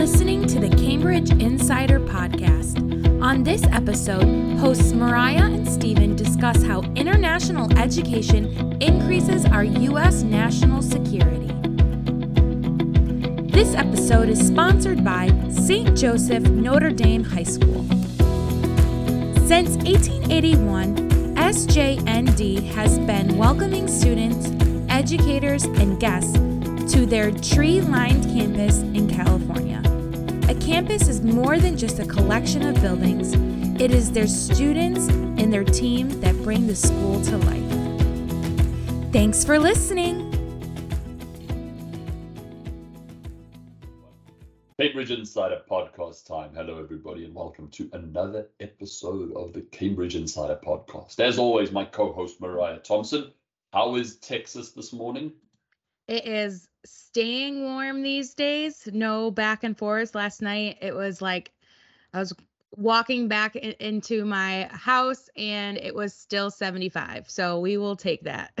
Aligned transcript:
listening 0.00 0.46
to 0.46 0.58
the 0.58 0.68
Cambridge 0.76 1.30
Insider 1.30 2.00
Podcast. 2.00 2.80
On 3.22 3.44
this 3.44 3.62
episode, 3.64 4.24
hosts 4.58 4.92
Mariah 4.92 5.44
and 5.44 5.68
Stephen 5.68 6.16
discuss 6.16 6.62
how 6.62 6.80
international 6.94 7.70
education 7.78 8.46
increases 8.80 9.44
our 9.44 9.62
U.S. 9.62 10.22
national 10.22 10.80
security. 10.80 11.52
This 13.52 13.74
episode 13.74 14.30
is 14.30 14.40
sponsored 14.44 15.04
by 15.04 15.28
St. 15.50 15.94
Joseph 15.94 16.44
Notre 16.44 16.92
Dame 16.92 17.22
High 17.22 17.42
School. 17.42 17.84
Since 19.46 19.76
1881, 19.84 20.96
SJND 21.36 22.72
has 22.72 22.98
been 23.00 23.36
welcoming 23.36 23.86
students, 23.86 24.50
educators, 24.88 25.64
and 25.64 26.00
guests 26.00 26.38
to 26.94 27.04
their 27.04 27.30
tree 27.30 27.82
lined 27.82 28.24
campus 28.24 28.78
in 28.78 29.06
California. 29.06 29.79
A 30.70 30.72
campus 30.72 31.08
is 31.08 31.20
more 31.20 31.58
than 31.58 31.76
just 31.76 31.98
a 31.98 32.06
collection 32.06 32.62
of 32.62 32.80
buildings, 32.80 33.32
it 33.82 33.90
is 33.90 34.12
their 34.12 34.28
students 34.28 35.08
and 35.08 35.52
their 35.52 35.64
team 35.64 36.20
that 36.20 36.40
bring 36.44 36.68
the 36.68 36.76
school 36.76 37.20
to 37.22 37.36
life. 37.38 39.12
Thanks 39.12 39.44
for 39.44 39.58
listening. 39.58 40.30
Cambridge 44.80 45.10
Insider 45.10 45.60
podcast 45.68 46.28
time. 46.28 46.52
Hello, 46.54 46.78
everybody, 46.78 47.24
and 47.24 47.34
welcome 47.34 47.68
to 47.70 47.90
another 47.92 48.46
episode 48.60 49.32
of 49.34 49.52
the 49.52 49.62
Cambridge 49.72 50.14
Insider 50.14 50.60
podcast. 50.64 51.18
As 51.18 51.36
always, 51.36 51.72
my 51.72 51.84
co 51.84 52.12
host 52.12 52.40
Mariah 52.40 52.78
Thompson. 52.78 53.32
How 53.72 53.96
is 53.96 54.18
Texas 54.18 54.70
this 54.70 54.92
morning? 54.92 55.32
It 56.06 56.26
is 56.26 56.69
staying 56.84 57.62
warm 57.62 58.02
these 58.02 58.34
days. 58.34 58.88
No 58.92 59.30
back 59.30 59.64
and 59.64 59.76
forth. 59.76 60.14
Last 60.14 60.42
night 60.42 60.78
it 60.80 60.94
was 60.94 61.20
like 61.20 61.52
I 62.12 62.18
was 62.18 62.32
walking 62.76 63.28
back 63.28 63.56
in, 63.56 63.74
into 63.80 64.24
my 64.24 64.68
house 64.70 65.28
and 65.36 65.76
it 65.76 65.94
was 65.94 66.14
still 66.14 66.50
75. 66.50 67.28
So 67.28 67.58
we 67.60 67.76
will 67.76 67.96
take 67.96 68.22
that. 68.24 68.52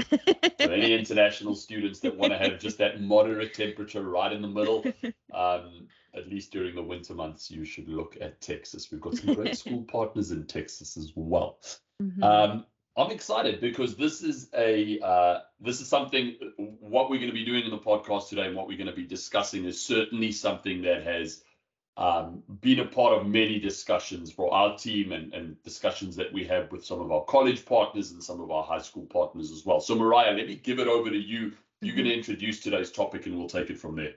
For 0.60 0.72
any 0.72 0.92
international 0.98 1.54
students 1.54 2.00
that 2.00 2.16
want 2.16 2.32
to 2.32 2.38
have 2.38 2.58
just 2.58 2.78
that 2.78 3.00
moderate 3.00 3.54
temperature 3.54 4.02
right 4.02 4.32
in 4.32 4.42
the 4.42 4.48
middle, 4.48 4.84
um, 5.34 5.86
at 6.14 6.28
least 6.28 6.50
during 6.50 6.74
the 6.74 6.82
winter 6.82 7.14
months, 7.14 7.50
you 7.50 7.64
should 7.64 7.88
look 7.88 8.16
at 8.20 8.40
Texas. 8.40 8.90
We've 8.90 9.00
got 9.00 9.16
some 9.16 9.34
great 9.34 9.56
school 9.58 9.82
partners 9.84 10.32
in 10.32 10.46
Texas 10.46 10.96
as 10.96 11.12
well. 11.14 11.58
Mm-hmm. 12.02 12.22
Um, 12.22 12.66
I'm 12.96 13.10
excited 13.10 13.60
because 13.60 13.96
this 13.96 14.22
is 14.22 14.48
a 14.54 14.98
uh, 15.00 15.40
this 15.60 15.80
is 15.80 15.88
something. 15.88 16.36
What 16.56 17.08
we're 17.08 17.18
going 17.18 17.30
to 17.30 17.34
be 17.34 17.44
doing 17.44 17.64
in 17.64 17.70
the 17.70 17.78
podcast 17.78 18.28
today, 18.28 18.46
and 18.46 18.56
what 18.56 18.66
we're 18.66 18.76
going 18.76 18.90
to 18.90 18.96
be 18.96 19.06
discussing, 19.06 19.64
is 19.64 19.84
certainly 19.84 20.32
something 20.32 20.82
that 20.82 21.04
has 21.04 21.42
um, 21.96 22.42
been 22.60 22.80
a 22.80 22.86
part 22.86 23.18
of 23.18 23.26
many 23.26 23.58
discussions 23.58 24.32
for 24.32 24.52
our 24.52 24.76
team 24.76 25.12
and, 25.12 25.32
and 25.32 25.62
discussions 25.62 26.16
that 26.16 26.32
we 26.32 26.44
have 26.44 26.70
with 26.72 26.84
some 26.84 27.00
of 27.00 27.12
our 27.12 27.24
college 27.24 27.64
partners 27.64 28.10
and 28.12 28.22
some 28.22 28.40
of 28.40 28.50
our 28.50 28.64
high 28.64 28.80
school 28.80 29.06
partners 29.06 29.52
as 29.52 29.64
well. 29.64 29.80
So, 29.80 29.94
Mariah, 29.94 30.32
let 30.32 30.46
me 30.46 30.56
give 30.56 30.78
it 30.78 30.88
over 30.88 31.10
to 31.10 31.18
you. 31.18 31.52
You're 31.82 31.96
going 31.96 32.08
to 32.08 32.14
introduce 32.14 32.60
today's 32.60 32.90
topic, 32.90 33.26
and 33.26 33.38
we'll 33.38 33.48
take 33.48 33.70
it 33.70 33.78
from 33.78 33.96
there. 33.96 34.14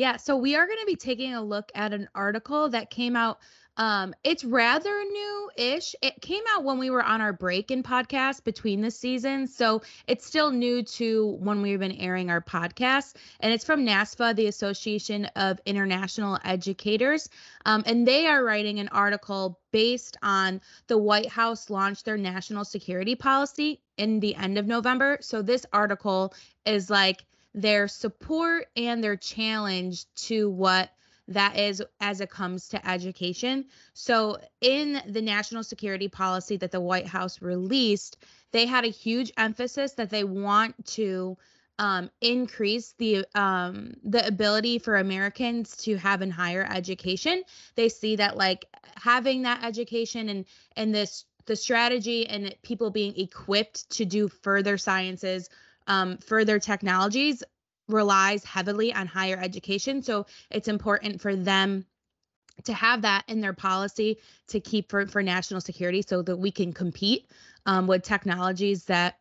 Yeah, 0.00 0.16
so 0.16 0.34
we 0.34 0.56
are 0.56 0.66
going 0.66 0.78
to 0.78 0.86
be 0.86 0.96
taking 0.96 1.34
a 1.34 1.42
look 1.42 1.70
at 1.74 1.92
an 1.92 2.08
article 2.14 2.70
that 2.70 2.88
came 2.88 3.16
out 3.16 3.38
um, 3.76 4.14
it's 4.24 4.44
rather 4.44 5.04
new-ish. 5.04 5.94
It 6.02 6.20
came 6.20 6.42
out 6.54 6.64
when 6.64 6.78
we 6.78 6.90
were 6.90 7.02
on 7.02 7.20
our 7.20 7.32
break 7.32 7.70
in 7.70 7.82
podcast 7.82 8.44
between 8.44 8.80
the 8.82 8.90
seasons, 8.90 9.56
so 9.56 9.80
it's 10.06 10.26
still 10.26 10.50
new 10.50 10.82
to 10.82 11.38
when 11.40 11.62
we've 11.62 11.78
been 11.78 11.92
airing 11.92 12.30
our 12.30 12.42
podcast. 12.42 13.16
And 13.40 13.52
it's 13.54 13.64
from 13.64 13.86
NASFA, 13.86 14.36
the 14.36 14.48
Association 14.48 15.26
of 15.36 15.60
International 15.64 16.38
Educators, 16.44 17.28
um, 17.64 17.82
and 17.86 18.06
they 18.06 18.26
are 18.26 18.44
writing 18.44 18.80
an 18.80 18.88
article 18.88 19.60
based 19.72 20.16
on 20.22 20.60
the 20.88 20.98
White 20.98 21.28
House 21.28 21.70
launched 21.70 22.04
their 22.04 22.18
national 22.18 22.64
security 22.64 23.14
policy 23.14 23.80
in 23.96 24.20
the 24.20 24.34
end 24.34 24.58
of 24.58 24.66
November. 24.66 25.18
So 25.20 25.42
this 25.42 25.64
article 25.72 26.34
is 26.66 26.90
like 26.90 27.24
their 27.54 27.88
support 27.88 28.66
and 28.76 29.02
their 29.02 29.16
challenge 29.16 30.06
to 30.14 30.48
what 30.50 30.90
that 31.28 31.56
is 31.56 31.82
as 32.00 32.20
it 32.20 32.30
comes 32.30 32.68
to 32.68 32.88
education. 32.88 33.66
So, 33.94 34.38
in 34.60 35.00
the 35.06 35.22
national 35.22 35.62
security 35.62 36.08
policy 36.08 36.56
that 36.56 36.72
the 36.72 36.80
White 36.80 37.06
House 37.06 37.40
released, 37.40 38.16
they 38.50 38.66
had 38.66 38.84
a 38.84 38.88
huge 38.88 39.32
emphasis 39.36 39.92
that 39.92 40.10
they 40.10 40.24
want 40.24 40.86
to 40.86 41.36
um, 41.78 42.10
increase 42.20 42.94
the 42.98 43.24
um, 43.34 43.94
the 44.04 44.26
ability 44.26 44.78
for 44.78 44.96
Americans 44.96 45.76
to 45.78 45.96
have 45.96 46.20
in 46.20 46.30
higher 46.30 46.66
education. 46.70 47.42
They 47.74 47.88
see 47.88 48.16
that 48.16 48.36
like 48.36 48.66
having 48.96 49.42
that 49.42 49.64
education 49.64 50.28
and 50.28 50.44
and 50.76 50.94
this 50.94 51.24
the 51.46 51.56
strategy 51.56 52.28
and 52.28 52.54
people 52.62 52.90
being 52.90 53.18
equipped 53.18 53.88
to 53.90 54.04
do 54.04 54.28
further 54.28 54.76
sciences, 54.76 55.48
um, 55.90 56.16
further 56.18 56.58
technologies 56.60 57.42
relies 57.88 58.44
heavily 58.44 58.94
on 58.94 59.08
higher 59.08 59.36
education. 59.36 60.02
So 60.02 60.26
it's 60.48 60.68
important 60.68 61.20
for 61.20 61.34
them 61.34 61.84
to 62.64 62.72
have 62.72 63.02
that 63.02 63.24
in 63.26 63.40
their 63.40 63.52
policy 63.52 64.18
to 64.48 64.60
keep 64.60 64.88
for, 64.88 65.06
for 65.06 65.22
national 65.22 65.60
security 65.60 66.02
so 66.02 66.22
that 66.22 66.36
we 66.36 66.52
can 66.52 66.72
compete 66.72 67.26
um, 67.66 67.88
with 67.88 68.04
technologies 68.04 68.84
that 68.84 69.18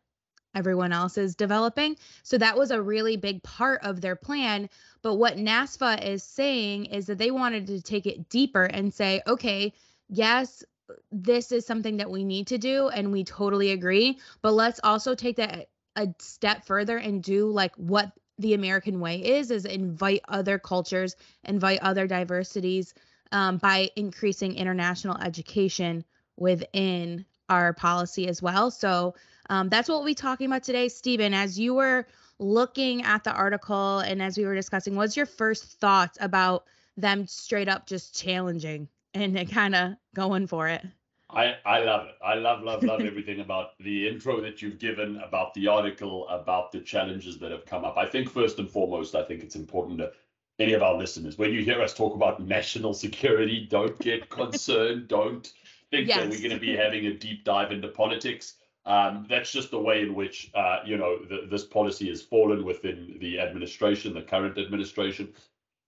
everyone 0.53 0.91
else 0.91 1.17
is 1.17 1.35
developing. 1.35 1.95
So 2.21 2.37
that 2.37 2.57
was 2.57 2.69
a 2.69 2.81
really 2.81 3.17
big 3.17 3.41
part 3.41 3.81
of 3.83 3.99
their 3.99 4.15
plan. 4.15 4.69
But 5.01 5.15
what 5.15 5.37
NASFA 5.37 6.05
is 6.05 6.23
saying 6.23 6.85
is 6.85 7.07
that 7.07 7.17
they 7.17 7.31
wanted 7.31 7.65
to 7.67 7.81
take 7.81 8.05
it 8.05 8.29
deeper 8.29 8.65
and 8.65 8.93
say, 8.93 9.21
okay, 9.25 9.73
yes, 10.07 10.63
this 11.11 11.51
is 11.51 11.65
something 11.65 11.97
that 11.97 12.11
we 12.11 12.23
need 12.23 12.47
to 12.47 12.57
do 12.59 12.89
and 12.89 13.11
we 13.11 13.23
totally 13.23 13.71
agree, 13.71 14.19
but 14.43 14.53
let's 14.53 14.79
also 14.83 15.15
take 15.15 15.37
that 15.37 15.69
a 15.99 16.13
step 16.19 16.65
further 16.65 16.97
and 16.97 17.21
do 17.21 17.51
like 17.51 17.75
what 17.75 18.11
the 18.39 18.53
American 18.53 18.99
way 19.01 19.17
is 19.17 19.51
is 19.51 19.65
invite 19.65 20.21
other 20.29 20.57
cultures, 20.57 21.15
invite 21.43 21.79
other 21.81 22.07
diversities 22.07 22.93
um, 23.31 23.57
by 23.57 23.89
increasing 23.95 24.55
international 24.55 25.17
education 25.17 26.05
within 26.37 27.25
our 27.49 27.73
policy 27.73 28.27
as 28.27 28.41
well. 28.41 28.71
So 28.71 29.15
um, 29.49 29.67
that's 29.69 29.89
what 29.89 29.97
we'll 29.97 30.05
be 30.05 30.15
talking 30.15 30.47
about 30.47 30.63
today, 30.63 30.87
Stephen. 30.87 31.33
As 31.33 31.59
you 31.59 31.73
were 31.73 32.07
looking 32.39 33.03
at 33.03 33.25
the 33.25 33.33
article 33.33 33.99
and 33.99 34.21
as 34.21 34.37
we 34.37 34.45
were 34.45 34.55
discussing, 34.55 34.95
what's 34.95 35.17
your 35.17 35.25
first 35.25 35.65
thoughts 35.79 36.17
about 36.21 36.63
them 36.95 37.27
straight 37.27 37.67
up 37.67 37.87
just 37.87 38.15
challenging 38.17 38.87
and 39.13 39.51
kind 39.51 39.75
of 39.75 39.93
going 40.15 40.47
for 40.47 40.69
it? 40.69 40.85
I, 41.29 41.55
I 41.65 41.79
love 41.83 42.07
it. 42.07 42.15
I 42.23 42.33
love, 42.33 42.63
love, 42.63 42.83
love 42.83 43.01
everything 43.01 43.39
about 43.39 43.77
the 43.79 44.07
intro 44.07 44.41
that 44.41 44.61
you've 44.61 44.79
given, 44.79 45.17
about 45.17 45.53
the 45.53 45.67
article, 45.67 46.27
about 46.27 46.71
the 46.71 46.79
challenges 46.79 47.37
that 47.39 47.51
have 47.51 47.65
come 47.65 47.85
up. 47.85 47.97
I 47.97 48.07
think 48.07 48.29
first 48.29 48.57
and 48.57 48.69
foremost, 48.69 49.13
I 49.13 49.23
think 49.23 49.43
it's 49.43 49.55
important 49.55 49.99
to 49.99 50.11
any 50.57 50.73
of 50.73 50.81
our 50.81 50.95
listeners, 50.95 51.37
when 51.37 51.53
you 51.53 51.63
hear 51.63 51.81
us 51.81 51.93
talk 51.93 52.15
about 52.15 52.41
national 52.41 52.93
security, 52.93 53.65
don't 53.69 53.97
get 53.99 54.29
concerned. 54.29 55.07
don't 55.07 55.53
think 55.89 56.07
yes. 56.07 56.17
that 56.17 56.29
we're 56.29 56.39
going 56.39 56.51
to 56.51 56.59
be 56.59 56.75
having 56.75 57.05
a 57.05 57.13
deep 57.13 57.45
dive 57.45 57.71
into 57.71 57.87
politics. 57.87 58.55
Um, 58.85 59.25
that's 59.29 59.51
just 59.51 59.71
the 59.71 59.79
way 59.79 60.01
in 60.01 60.15
which 60.15 60.51
uh, 60.55 60.79
you 60.85 60.97
know 60.97 61.19
the, 61.23 61.47
this 61.49 61.63
policy 61.63 62.09
has 62.09 62.21
fallen 62.21 62.65
within 62.65 63.17
the 63.19 63.39
administration, 63.39 64.13
the 64.13 64.21
current 64.21 64.57
administration 64.57 65.33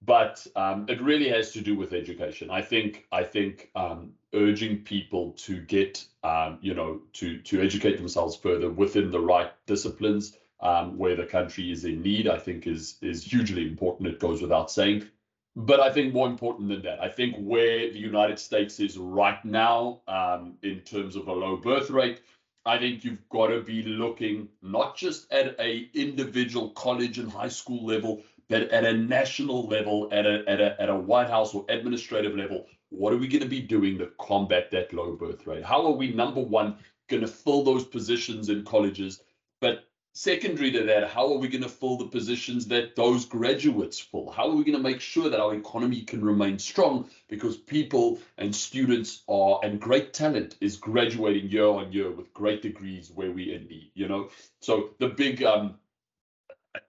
but 0.04 0.46
um, 0.56 0.86
it 0.90 1.02
really 1.02 1.30
has 1.30 1.52
to 1.52 1.62
do 1.62 1.76
with 1.76 1.94
education. 1.94 2.50
I 2.50 2.62
think 2.62 3.06
I 3.12 3.24
think 3.24 3.70
um, 3.76 4.14
urging 4.34 4.78
people 4.80 5.32
to 5.32 5.62
get 5.62 6.04
um, 6.24 6.58
you 6.62 6.74
know 6.74 7.02
to 7.14 7.40
to 7.40 7.62
educate 7.62 7.98
themselves 7.98 8.36
further 8.36 8.70
within 8.70 9.12
the 9.12 9.20
right 9.20 9.52
disciplines 9.66 10.38
um, 10.62 10.98
where 10.98 11.16
the 11.16 11.26
country 11.26 11.72
is 11.72 11.86
in 11.86 12.02
need. 12.02 12.28
I 12.28 12.38
think 12.38 12.68
is 12.68 12.98
is 13.02 13.24
hugely 13.24 13.68
important. 13.68 14.10
It 14.10 14.20
goes 14.20 14.42
without 14.42 14.72
saying. 14.72 15.08
But 15.56 15.82
I 15.82 15.92
think 15.92 16.14
more 16.14 16.28
important 16.28 16.70
than 16.70 16.82
that, 16.84 17.02
I 17.02 17.10
think 17.10 17.36
where 17.38 17.92
the 17.92 18.00
United 18.00 18.40
States 18.40 18.80
is 18.80 18.98
right 18.98 19.44
now 19.44 20.00
um, 20.08 20.56
in 20.64 20.80
terms 20.80 21.18
of 21.18 21.28
a 21.28 21.34
low 21.34 21.58
birth 21.58 21.90
rate, 21.90 22.22
I 22.66 22.78
think 22.78 23.04
you've 23.04 23.28
got 23.28 23.48
to 23.48 23.62
be 23.62 23.84
looking 23.84 24.48
not 24.62 24.96
just 24.96 25.32
at 25.32 25.60
a 25.60 25.90
individual 25.94 26.70
college 26.70 27.18
and 27.18 27.30
high 27.30 27.50
school 27.50 27.86
level, 27.86 28.22
but 28.48 28.64
at 28.72 28.86
a 28.86 28.94
national 28.94 29.68
level, 29.68 30.08
at 30.12 30.26
a, 30.26 30.44
at 30.48 30.62
a, 30.62 30.82
at 30.82 30.90
a 30.90 30.96
White 30.96 31.30
House 31.30 31.54
or 31.54 31.66
administrative 31.68 32.36
level, 32.36 32.66
what 32.92 33.14
are 33.14 33.18
we 33.18 33.28
going 33.28 33.42
to 33.42 33.50
be 33.50 33.62
doing 33.62 33.98
to 33.98 34.12
combat 34.20 34.70
that 34.72 34.94
low 34.94 35.16
birth 35.16 35.48
rate? 35.48 35.64
How 35.64 35.86
are 35.86 35.94
we, 35.94 36.14
number 36.14 36.42
one, 36.42 36.78
going 37.10 37.22
to 37.22 37.28
fill 37.28 37.64
those 37.64 37.86
positions 37.86 38.50
in 38.50 38.64
colleges? 38.64 39.24
But 39.60 39.86
secondary 40.14 40.72
to 40.72 40.84
that, 40.84 41.10
how 41.10 41.32
are 41.32 41.38
we 41.38 41.48
going 41.48 41.64
to 41.64 41.70
fill 41.70 41.98
the 41.98 42.08
positions 42.08 42.68
that 42.68 42.96
those 42.96 43.26
graduates 43.26 44.00
fill? 44.00 44.30
How 44.30 44.50
are 44.50 44.56
we 44.56 44.66
going 44.66 44.78
to 44.78 44.84
make 44.84 45.00
sure 45.00 45.30
that 45.30 45.40
our 45.40 45.56
economy 45.56 46.02
can 46.02 46.24
remain 46.24 46.60
strong 46.60 47.10
because 47.30 47.58
people 47.58 48.20
and 48.38 48.54
students 48.54 49.24
are 49.30 49.60
and 49.64 49.80
great 49.80 50.14
talent 50.14 50.58
is 50.60 50.76
graduating 50.76 51.50
year 51.50 51.68
on 51.68 51.94
year 51.94 52.12
with 52.12 52.34
great 52.34 52.62
degrees 52.62 53.10
where 53.10 53.32
we 53.32 53.54
in 53.54 53.68
need, 53.68 53.92
you 53.94 54.08
know? 54.08 54.30
So 54.60 54.92
the 55.00 55.10
big 55.10 55.44
um 55.44 55.80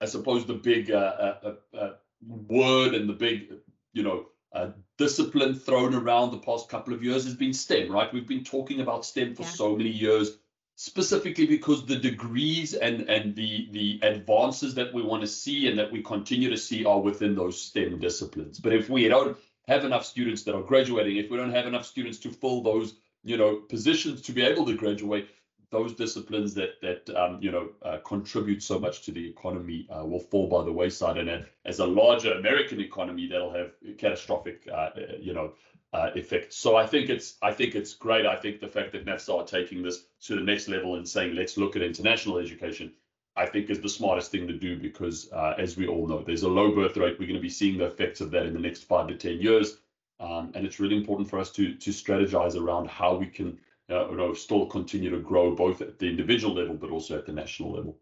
I 0.01 0.05
suppose 0.05 0.45
the 0.45 0.53
big 0.53 0.91
uh, 0.91 0.95
uh, 0.95 1.37
uh, 1.43 1.77
uh, 1.77 1.93
word 2.25 2.93
and 2.93 3.09
the 3.09 3.13
big, 3.13 3.53
you 3.93 4.03
know, 4.03 4.27
uh, 4.53 4.69
discipline 4.97 5.55
thrown 5.55 5.95
around 5.95 6.31
the 6.31 6.37
past 6.37 6.69
couple 6.69 6.93
of 6.93 7.03
years 7.03 7.23
has 7.25 7.35
been 7.35 7.53
STEM, 7.53 7.91
right? 7.91 8.13
We've 8.13 8.27
been 8.27 8.43
talking 8.43 8.81
about 8.81 9.05
STEM 9.05 9.35
for 9.35 9.43
yeah. 9.43 9.49
so 9.49 9.75
many 9.75 9.89
years, 9.89 10.37
specifically 10.75 11.45
because 11.45 11.85
the 11.85 11.95
degrees 11.95 12.73
and 12.73 13.09
and 13.09 13.35
the 13.35 13.69
the 13.71 13.99
advances 14.03 14.75
that 14.75 14.93
we 14.93 15.01
want 15.01 15.21
to 15.21 15.27
see 15.27 15.67
and 15.67 15.77
that 15.79 15.91
we 15.91 16.01
continue 16.01 16.49
to 16.49 16.57
see 16.57 16.85
are 16.85 16.99
within 16.99 17.35
those 17.35 17.61
STEM 17.61 17.99
disciplines. 17.99 18.59
But 18.59 18.73
if 18.73 18.89
we 18.89 19.07
don't 19.07 19.37
have 19.67 19.85
enough 19.85 20.05
students 20.05 20.43
that 20.43 20.55
are 20.55 20.63
graduating, 20.63 21.17
if 21.17 21.29
we 21.29 21.37
don't 21.37 21.53
have 21.53 21.67
enough 21.67 21.85
students 21.85 22.19
to 22.19 22.29
fill 22.29 22.61
those 22.61 22.95
you 23.23 23.37
know 23.37 23.55
positions 23.55 24.21
to 24.21 24.33
be 24.33 24.41
able 24.43 24.65
to 24.65 24.75
graduate, 24.75 25.29
those 25.73 25.93
disciplines 25.93 26.53
that 26.53 26.79
that 26.81 27.09
um, 27.17 27.39
you 27.41 27.51
know 27.51 27.69
uh, 27.81 27.97
contribute 28.05 28.63
so 28.63 28.79
much 28.79 29.01
to 29.01 29.11
the 29.11 29.27
economy 29.27 29.87
uh, 29.89 30.05
will 30.05 30.19
fall 30.19 30.47
by 30.47 30.63
the 30.63 30.71
wayside, 30.71 31.17
and 31.17 31.45
as 31.65 31.79
a 31.79 31.85
larger 31.85 32.33
American 32.33 32.79
economy, 32.79 33.27
that'll 33.27 33.53
have 33.53 33.71
catastrophic 33.97 34.67
uh, 34.73 34.91
you 35.19 35.33
know 35.33 35.53
uh, 35.91 36.11
effects. 36.15 36.55
So 36.55 36.75
I 36.75 36.85
think 36.85 37.09
it's 37.09 37.37
I 37.41 37.51
think 37.51 37.75
it's 37.75 37.93
great. 37.93 38.25
I 38.25 38.35
think 38.35 38.61
the 38.61 38.67
fact 38.67 38.93
that 38.93 39.05
NAFSA 39.05 39.41
are 39.41 39.45
taking 39.45 39.83
this 39.83 40.05
to 40.21 40.35
the 40.35 40.41
next 40.41 40.69
level 40.69 40.95
and 40.95 41.07
saying 41.07 41.35
let's 41.35 41.57
look 41.57 41.75
at 41.75 41.81
international 41.81 42.37
education, 42.37 42.93
I 43.35 43.45
think 43.45 43.69
is 43.69 43.81
the 43.81 43.89
smartest 43.89 44.31
thing 44.31 44.47
to 44.47 44.53
do 44.53 44.77
because 44.79 45.29
uh, 45.33 45.55
as 45.57 45.75
we 45.75 45.87
all 45.87 46.07
know, 46.07 46.23
there's 46.23 46.43
a 46.43 46.49
low 46.49 46.73
birth 46.73 46.95
rate. 46.97 47.19
We're 47.19 47.27
going 47.27 47.33
to 47.43 47.49
be 47.49 47.49
seeing 47.49 47.77
the 47.77 47.85
effects 47.85 48.21
of 48.21 48.31
that 48.31 48.45
in 48.45 48.53
the 48.53 48.59
next 48.59 48.83
five 48.83 49.07
to 49.07 49.15
ten 49.15 49.41
years, 49.41 49.77
um, 50.19 50.51
and 50.55 50.65
it's 50.65 50.79
really 50.79 50.97
important 50.97 51.29
for 51.29 51.39
us 51.39 51.51
to 51.53 51.73
to 51.75 51.89
strategize 51.89 52.55
around 52.55 52.87
how 52.89 53.15
we 53.15 53.25
can 53.25 53.49
uh, 53.49 53.72
still 54.35 54.65
continue 54.67 55.09
to 55.09 55.19
grow 55.19 55.55
both 55.55 55.81
at 55.81 55.99
the 55.99 56.09
individual 56.09 56.55
level 56.55 56.75
but 56.75 56.89
also 56.89 57.17
at 57.17 57.25
the 57.25 57.33
national 57.33 57.71
level. 57.73 57.97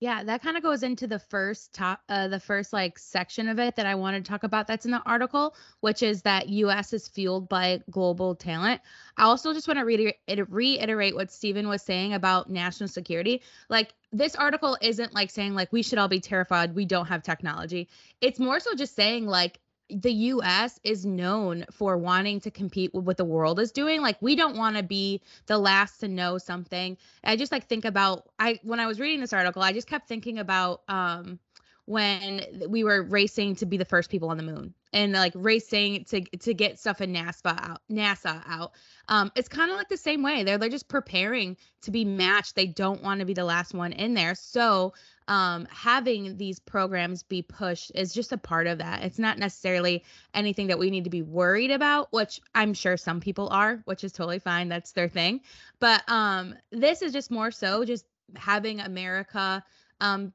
Yeah, 0.00 0.24
that 0.24 0.42
kind 0.42 0.56
of 0.56 0.62
goes 0.62 0.82
into 0.82 1.06
the 1.06 1.18
first 1.18 1.72
top, 1.72 2.02
uh, 2.10 2.28
the 2.28 2.40
first 2.40 2.72
like 2.74 2.98
section 2.98 3.48
of 3.48 3.58
it 3.58 3.76
that 3.76 3.86
I 3.86 3.94
want 3.94 4.22
to 4.22 4.28
talk 4.28 4.42
about. 4.42 4.66
That's 4.66 4.84
in 4.84 4.90
the 4.90 5.00
article, 5.06 5.54
which 5.80 6.02
is 6.02 6.20
that 6.22 6.48
U.S. 6.48 6.92
is 6.92 7.08
fueled 7.08 7.48
by 7.48 7.80
global 7.90 8.34
talent. 8.34 8.82
I 9.16 9.22
also 9.22 9.54
just 9.54 9.66
want 9.66 9.78
to 9.78 9.84
reiter- 9.84 10.46
reiterate 10.50 11.14
what 11.14 11.30
Stephen 11.30 11.68
was 11.68 11.80
saying 11.80 12.12
about 12.12 12.50
national 12.50 12.88
security. 12.88 13.40
Like 13.70 13.94
this 14.12 14.34
article 14.34 14.76
isn't 14.82 15.14
like 15.14 15.30
saying 15.30 15.54
like 15.54 15.72
we 15.72 15.82
should 15.82 15.98
all 15.98 16.08
be 16.08 16.20
terrified 16.20 16.74
we 16.74 16.84
don't 16.84 17.06
have 17.06 17.22
technology. 17.22 17.88
It's 18.20 18.40
more 18.40 18.60
so 18.60 18.74
just 18.74 18.94
saying 18.94 19.26
like 19.26 19.58
the 19.90 20.12
US 20.12 20.80
is 20.82 21.04
known 21.04 21.64
for 21.70 21.96
wanting 21.96 22.40
to 22.40 22.50
compete 22.50 22.94
with 22.94 23.04
what 23.04 23.16
the 23.16 23.24
world 23.24 23.60
is 23.60 23.72
doing. 23.72 24.00
Like 24.00 24.20
we 24.20 24.34
don't 24.36 24.56
want 24.56 24.76
to 24.76 24.82
be 24.82 25.20
the 25.46 25.58
last 25.58 25.98
to 26.00 26.08
know 26.08 26.38
something. 26.38 26.96
I 27.22 27.36
just 27.36 27.52
like 27.52 27.66
think 27.66 27.84
about 27.84 28.28
I 28.38 28.60
when 28.62 28.80
I 28.80 28.86
was 28.86 29.00
reading 29.00 29.20
this 29.20 29.32
article, 29.32 29.62
I 29.62 29.72
just 29.72 29.86
kept 29.88 30.08
thinking 30.08 30.38
about 30.38 30.82
um 30.88 31.38
when 31.86 32.42
we 32.68 32.82
were 32.82 33.02
racing 33.02 33.56
to 33.56 33.66
be 33.66 33.76
the 33.76 33.84
first 33.84 34.10
people 34.10 34.30
on 34.30 34.38
the 34.38 34.42
moon 34.42 34.74
and 34.94 35.12
like 35.12 35.32
racing 35.34 36.04
to 36.04 36.20
to 36.38 36.54
get 36.54 36.78
stuff 36.78 37.00
in 37.00 37.12
NASA 37.12 37.58
out 37.60 37.82
NASA 37.90 38.42
out. 38.46 38.72
Um, 39.08 39.30
it's 39.34 39.48
kind 39.48 39.70
of 39.70 39.76
like 39.76 39.88
the 39.88 39.96
same 39.96 40.22
way. 40.22 40.44
They're 40.44 40.56
they're 40.56 40.68
just 40.68 40.88
preparing 40.88 41.56
to 41.82 41.90
be 41.90 42.04
matched. 42.04 42.54
They 42.54 42.68
don't 42.68 43.02
want 43.02 43.20
to 43.20 43.26
be 43.26 43.34
the 43.34 43.44
last 43.44 43.74
one 43.74 43.92
in 43.92 44.14
there. 44.14 44.36
So 44.36 44.94
um, 45.26 45.66
having 45.70 46.36
these 46.36 46.60
programs 46.60 47.24
be 47.24 47.42
pushed 47.42 47.90
is 47.94 48.14
just 48.14 48.32
a 48.32 48.38
part 48.38 48.68
of 48.68 48.78
that. 48.78 49.02
It's 49.02 49.18
not 49.18 49.38
necessarily 49.38 50.04
anything 50.32 50.68
that 50.68 50.78
we 50.78 50.90
need 50.90 51.04
to 51.04 51.10
be 51.10 51.22
worried 51.22 51.72
about, 51.72 52.12
which 52.12 52.40
I'm 52.54 52.72
sure 52.72 52.96
some 52.96 53.20
people 53.20 53.48
are, 53.48 53.82
which 53.86 54.04
is 54.04 54.12
totally 54.12 54.38
fine. 54.38 54.68
That's 54.68 54.92
their 54.92 55.08
thing. 55.08 55.40
But 55.80 56.02
um, 56.08 56.54
this 56.70 57.02
is 57.02 57.12
just 57.12 57.32
more 57.32 57.50
so 57.50 57.84
just 57.84 58.06
having 58.36 58.80
America 58.80 59.64
um, 60.00 60.32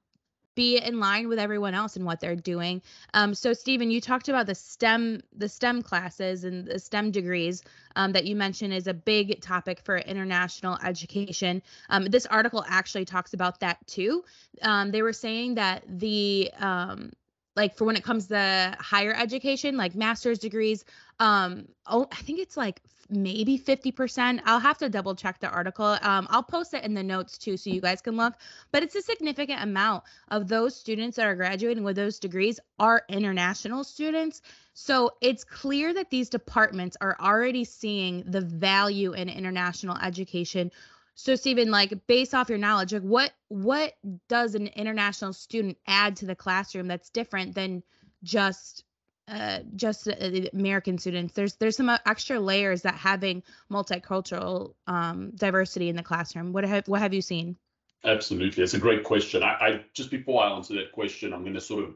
be 0.59 0.77
in 0.77 0.99
line 0.99 1.29
with 1.29 1.39
everyone 1.39 1.73
else 1.73 1.95
and 1.95 2.05
what 2.05 2.19
they're 2.19 2.35
doing. 2.35 2.81
Um, 3.13 3.33
so 3.33 3.53
Stephen, 3.53 3.89
you 3.89 4.01
talked 4.01 4.27
about 4.27 4.45
the 4.45 4.55
STEM 4.55 5.21
the 5.33 5.47
STEM 5.47 5.81
classes 5.83 6.43
and 6.43 6.67
the 6.67 6.79
STEM 6.79 7.11
degrees 7.11 7.63
um, 7.95 8.11
that 8.11 8.25
you 8.25 8.35
mentioned 8.35 8.73
is 8.73 8.87
a 8.87 8.93
big 8.93 9.39
topic 9.39 9.79
for 9.85 9.97
international 9.97 10.77
education. 10.83 11.61
Um, 11.89 12.03
this 12.03 12.25
article 12.25 12.65
actually 12.67 13.05
talks 13.05 13.33
about 13.33 13.61
that 13.61 13.77
too. 13.87 14.25
Um, 14.61 14.91
they 14.91 15.01
were 15.01 15.13
saying 15.13 15.55
that 15.55 15.83
the 15.87 16.51
um, 16.59 17.13
like 17.55 17.77
for 17.77 17.85
when 17.85 17.95
it 17.95 18.03
comes 18.03 18.27
to 18.27 18.75
higher 18.79 19.13
education, 19.15 19.77
like 19.77 19.95
master's 19.95 20.39
degrees, 20.39 20.83
um, 21.21 21.69
oh, 21.87 22.05
I 22.11 22.17
think 22.17 22.39
it's 22.39 22.57
like 22.57 22.81
maybe 23.09 23.57
50%. 23.57 24.41
I'll 24.45 24.59
have 24.59 24.77
to 24.79 24.89
double 24.89 25.15
check 25.15 25.39
the 25.39 25.49
article. 25.49 25.97
Um, 26.01 26.27
I'll 26.29 26.43
post 26.43 26.73
it 26.73 26.83
in 26.83 26.93
the 26.93 27.03
notes 27.03 27.37
too 27.37 27.57
so 27.57 27.69
you 27.69 27.81
guys 27.81 28.01
can 28.01 28.15
look. 28.15 28.33
But 28.71 28.83
it's 28.83 28.95
a 28.95 29.01
significant 29.01 29.61
amount 29.63 30.03
of 30.29 30.47
those 30.47 30.75
students 30.75 31.17
that 31.17 31.25
are 31.25 31.35
graduating 31.35 31.83
with 31.83 31.95
those 31.95 32.19
degrees 32.19 32.59
are 32.79 33.03
international 33.09 33.83
students. 33.83 34.41
So 34.73 35.11
it's 35.21 35.43
clear 35.43 35.93
that 35.93 36.09
these 36.09 36.29
departments 36.29 36.95
are 37.01 37.17
already 37.19 37.65
seeing 37.65 38.23
the 38.25 38.41
value 38.41 39.13
in 39.13 39.27
international 39.29 39.97
education. 39.97 40.71
So 41.15 41.35
Stephen, 41.35 41.69
like 41.69 42.07
based 42.07 42.33
off 42.33 42.47
your 42.47 42.57
knowledge, 42.57 42.93
like 42.93 43.01
what 43.01 43.33
what 43.49 43.93
does 44.29 44.55
an 44.55 44.67
international 44.67 45.33
student 45.33 45.77
add 45.85 46.15
to 46.17 46.25
the 46.25 46.35
classroom 46.35 46.87
that's 46.87 47.09
different 47.09 47.55
than 47.55 47.83
just 48.23 48.85
uh, 49.29 49.59
just 49.75 50.07
uh, 50.07 50.13
American 50.53 50.97
students. 50.97 51.33
There's 51.33 51.55
there's 51.55 51.77
some 51.77 51.89
uh, 51.89 51.97
extra 52.05 52.39
layers 52.39 52.81
that 52.83 52.95
having 52.95 53.43
multicultural 53.71 54.73
um, 54.87 55.31
diversity 55.35 55.89
in 55.89 55.95
the 55.95 56.03
classroom. 56.03 56.51
What 56.51 56.63
have 56.63 56.87
what 56.87 57.01
have 57.01 57.13
you 57.13 57.21
seen? 57.21 57.55
Absolutely, 58.03 58.63
it's 58.63 58.73
a 58.73 58.79
great 58.79 59.03
question. 59.03 59.43
I, 59.43 59.47
I 59.47 59.85
just 59.93 60.09
before 60.09 60.43
I 60.43 60.51
answer 60.51 60.73
that 60.75 60.91
question, 60.91 61.33
I'm 61.33 61.41
going 61.41 61.53
to 61.53 61.61
sort 61.61 61.83
of 61.83 61.95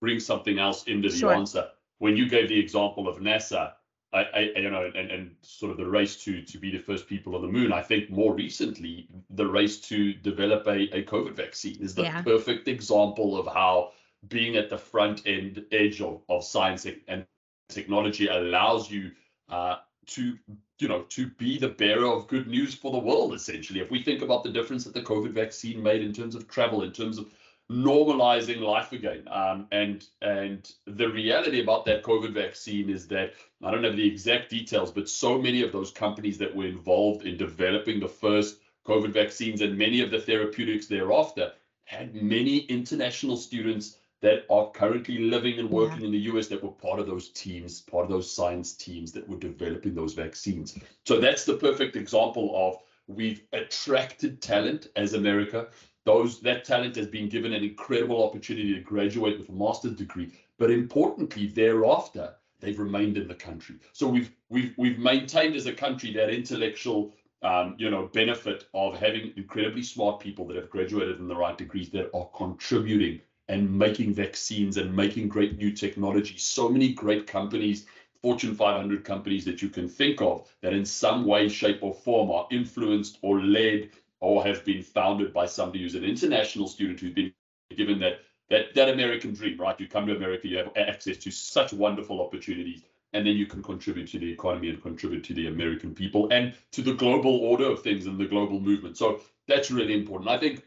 bring 0.00 0.20
something 0.20 0.58
else 0.58 0.84
into 0.84 1.08
the 1.08 1.16
sure. 1.16 1.34
answer. 1.34 1.68
When 1.98 2.16
you 2.16 2.28
gave 2.28 2.48
the 2.48 2.58
example 2.58 3.08
of 3.08 3.18
NASA, 3.18 3.72
I, 4.12 4.22
I, 4.34 4.40
you 4.56 4.70
know, 4.70 4.90
and, 4.94 5.10
and 5.10 5.34
sort 5.42 5.72
of 5.72 5.78
the 5.78 5.86
race 5.86 6.16
to 6.24 6.42
to 6.42 6.58
be 6.58 6.70
the 6.70 6.78
first 6.78 7.08
people 7.08 7.34
on 7.34 7.42
the 7.42 7.48
moon. 7.48 7.72
I 7.72 7.82
think 7.82 8.10
more 8.10 8.34
recently, 8.34 9.08
the 9.30 9.46
race 9.46 9.80
to 9.88 10.12
develop 10.12 10.66
a, 10.66 10.96
a 10.96 11.04
COVID 11.04 11.34
vaccine 11.34 11.78
is 11.80 11.94
the 11.94 12.04
yeah. 12.04 12.22
perfect 12.22 12.68
example 12.68 13.36
of 13.36 13.46
how 13.46 13.92
being 14.28 14.56
at 14.56 14.70
the 14.70 14.78
front 14.78 15.22
end 15.26 15.64
edge 15.72 16.00
of, 16.00 16.22
of 16.28 16.44
science 16.44 16.86
and 17.08 17.26
technology 17.68 18.26
allows 18.28 18.90
you 18.90 19.10
uh, 19.48 19.76
to 20.06 20.38
you 20.78 20.88
know 20.88 21.02
to 21.08 21.28
be 21.30 21.58
the 21.58 21.68
bearer 21.68 22.06
of 22.06 22.28
good 22.28 22.46
news 22.46 22.74
for 22.74 22.92
the 22.92 22.98
world 22.98 23.34
essentially. 23.34 23.80
If 23.80 23.90
we 23.90 24.02
think 24.02 24.22
about 24.22 24.44
the 24.44 24.50
difference 24.50 24.84
that 24.84 24.94
the 24.94 25.02
covid 25.02 25.32
vaccine 25.32 25.82
made 25.82 26.02
in 26.02 26.12
terms 26.12 26.34
of 26.34 26.48
travel 26.48 26.82
in 26.82 26.92
terms 26.92 27.18
of 27.18 27.30
normalizing 27.70 28.60
life 28.60 28.92
again 28.92 29.26
um, 29.28 29.66
and 29.72 30.06
and 30.22 30.72
the 30.86 31.08
reality 31.08 31.60
about 31.60 31.84
that 31.84 32.04
covid 32.04 32.32
vaccine 32.32 32.88
is 32.88 33.08
that 33.08 33.32
i 33.64 33.72
don't 33.72 33.82
have 33.82 33.96
the 33.96 34.06
exact 34.06 34.48
details 34.48 34.92
but 34.92 35.08
so 35.08 35.36
many 35.36 35.62
of 35.62 35.72
those 35.72 35.90
companies 35.90 36.38
that 36.38 36.54
were 36.54 36.66
involved 36.66 37.26
in 37.26 37.36
developing 37.36 37.98
the 37.98 38.08
first 38.08 38.60
covid 38.86 39.12
vaccines 39.12 39.62
and 39.62 39.76
many 39.76 40.00
of 40.00 40.12
the 40.12 40.20
therapeutics 40.20 40.86
thereafter 40.86 41.52
had 41.86 42.14
many 42.14 42.58
international 42.58 43.36
students 43.36 43.98
that 44.26 44.44
are 44.50 44.72
currently 44.72 45.18
living 45.18 45.60
and 45.60 45.70
working 45.70 46.00
yeah. 46.00 46.06
in 46.06 46.10
the 46.10 46.18
US 46.32 46.48
that 46.48 46.60
were 46.60 46.72
part 46.72 46.98
of 46.98 47.06
those 47.06 47.28
teams, 47.28 47.80
part 47.82 48.02
of 48.02 48.10
those 48.10 48.28
science 48.28 48.72
teams 48.72 49.12
that 49.12 49.28
were 49.28 49.36
developing 49.36 49.94
those 49.94 50.14
vaccines. 50.14 50.76
So 51.04 51.20
that's 51.20 51.44
the 51.44 51.54
perfect 51.54 51.94
example 51.94 52.50
of 52.56 52.82
we've 53.06 53.42
attracted 53.52 54.42
talent 54.42 54.88
as 54.96 55.14
America. 55.14 55.68
Those 56.04 56.40
that 56.40 56.64
talent 56.64 56.96
has 56.96 57.06
been 57.06 57.28
given 57.28 57.52
an 57.52 57.62
incredible 57.62 58.24
opportunity 58.24 58.74
to 58.74 58.80
graduate 58.80 59.38
with 59.38 59.48
a 59.48 59.52
master's 59.52 59.94
degree, 59.94 60.32
but 60.58 60.72
importantly, 60.72 61.46
thereafter 61.46 62.34
they've 62.58 62.80
remained 62.80 63.16
in 63.16 63.28
the 63.28 63.34
country. 63.34 63.76
So 63.92 64.08
we've 64.08 64.32
we've 64.48 64.74
we've 64.76 64.98
maintained 64.98 65.54
as 65.54 65.66
a 65.66 65.72
country 65.72 66.12
that 66.14 66.30
intellectual 66.30 67.14
um, 67.42 67.76
you 67.78 67.90
know 67.90 68.08
benefit 68.12 68.64
of 68.74 68.98
having 68.98 69.34
incredibly 69.36 69.84
smart 69.84 70.18
people 70.18 70.48
that 70.48 70.56
have 70.56 70.68
graduated 70.68 71.20
in 71.20 71.28
the 71.28 71.36
right 71.36 71.56
degrees 71.56 71.90
that 71.90 72.10
are 72.12 72.28
contributing 72.34 73.20
and 73.48 73.70
making 73.70 74.14
vaccines 74.14 74.76
and 74.76 74.94
making 74.94 75.28
great 75.28 75.56
new 75.56 75.72
technology. 75.72 76.36
So 76.38 76.68
many 76.68 76.92
great 76.92 77.26
companies, 77.26 77.86
Fortune 78.22 78.54
500 78.54 79.04
companies 79.04 79.44
that 79.44 79.62
you 79.62 79.68
can 79.68 79.88
think 79.88 80.20
of 80.20 80.48
that 80.62 80.72
in 80.72 80.84
some 80.84 81.24
way, 81.24 81.48
shape, 81.48 81.82
or 81.82 81.94
form 81.94 82.30
are 82.30 82.48
influenced 82.50 83.18
or 83.22 83.40
led 83.40 83.90
or 84.20 84.44
have 84.44 84.64
been 84.64 84.82
founded 84.82 85.32
by 85.32 85.46
somebody 85.46 85.82
who's 85.82 85.94
an 85.94 86.04
international 86.04 86.66
student 86.66 86.98
who's 86.98 87.12
been 87.12 87.32
given 87.76 87.98
that 88.00 88.20
that 88.48 88.74
that 88.74 88.88
American 88.88 89.34
dream, 89.34 89.58
right? 89.58 89.78
You 89.78 89.88
come 89.88 90.06
to 90.06 90.16
America, 90.16 90.48
you 90.48 90.58
have 90.58 90.72
access 90.76 91.16
to 91.18 91.30
such 91.30 91.72
wonderful 91.72 92.20
opportunities, 92.20 92.82
and 93.12 93.26
then 93.26 93.36
you 93.36 93.46
can 93.46 93.62
contribute 93.62 94.08
to 94.08 94.18
the 94.18 94.30
economy 94.30 94.70
and 94.70 94.82
contribute 94.82 95.24
to 95.24 95.34
the 95.34 95.48
American 95.48 95.94
people 95.94 96.28
and 96.32 96.54
to 96.72 96.82
the 96.82 96.94
global 96.94 97.36
order 97.36 97.66
of 97.66 97.82
things 97.82 98.06
and 98.06 98.18
the 98.18 98.26
global 98.26 98.60
movement. 98.60 98.96
So 98.96 99.20
that's 99.46 99.70
really 99.70 99.94
important. 99.94 100.30
I 100.30 100.38
think 100.38 100.62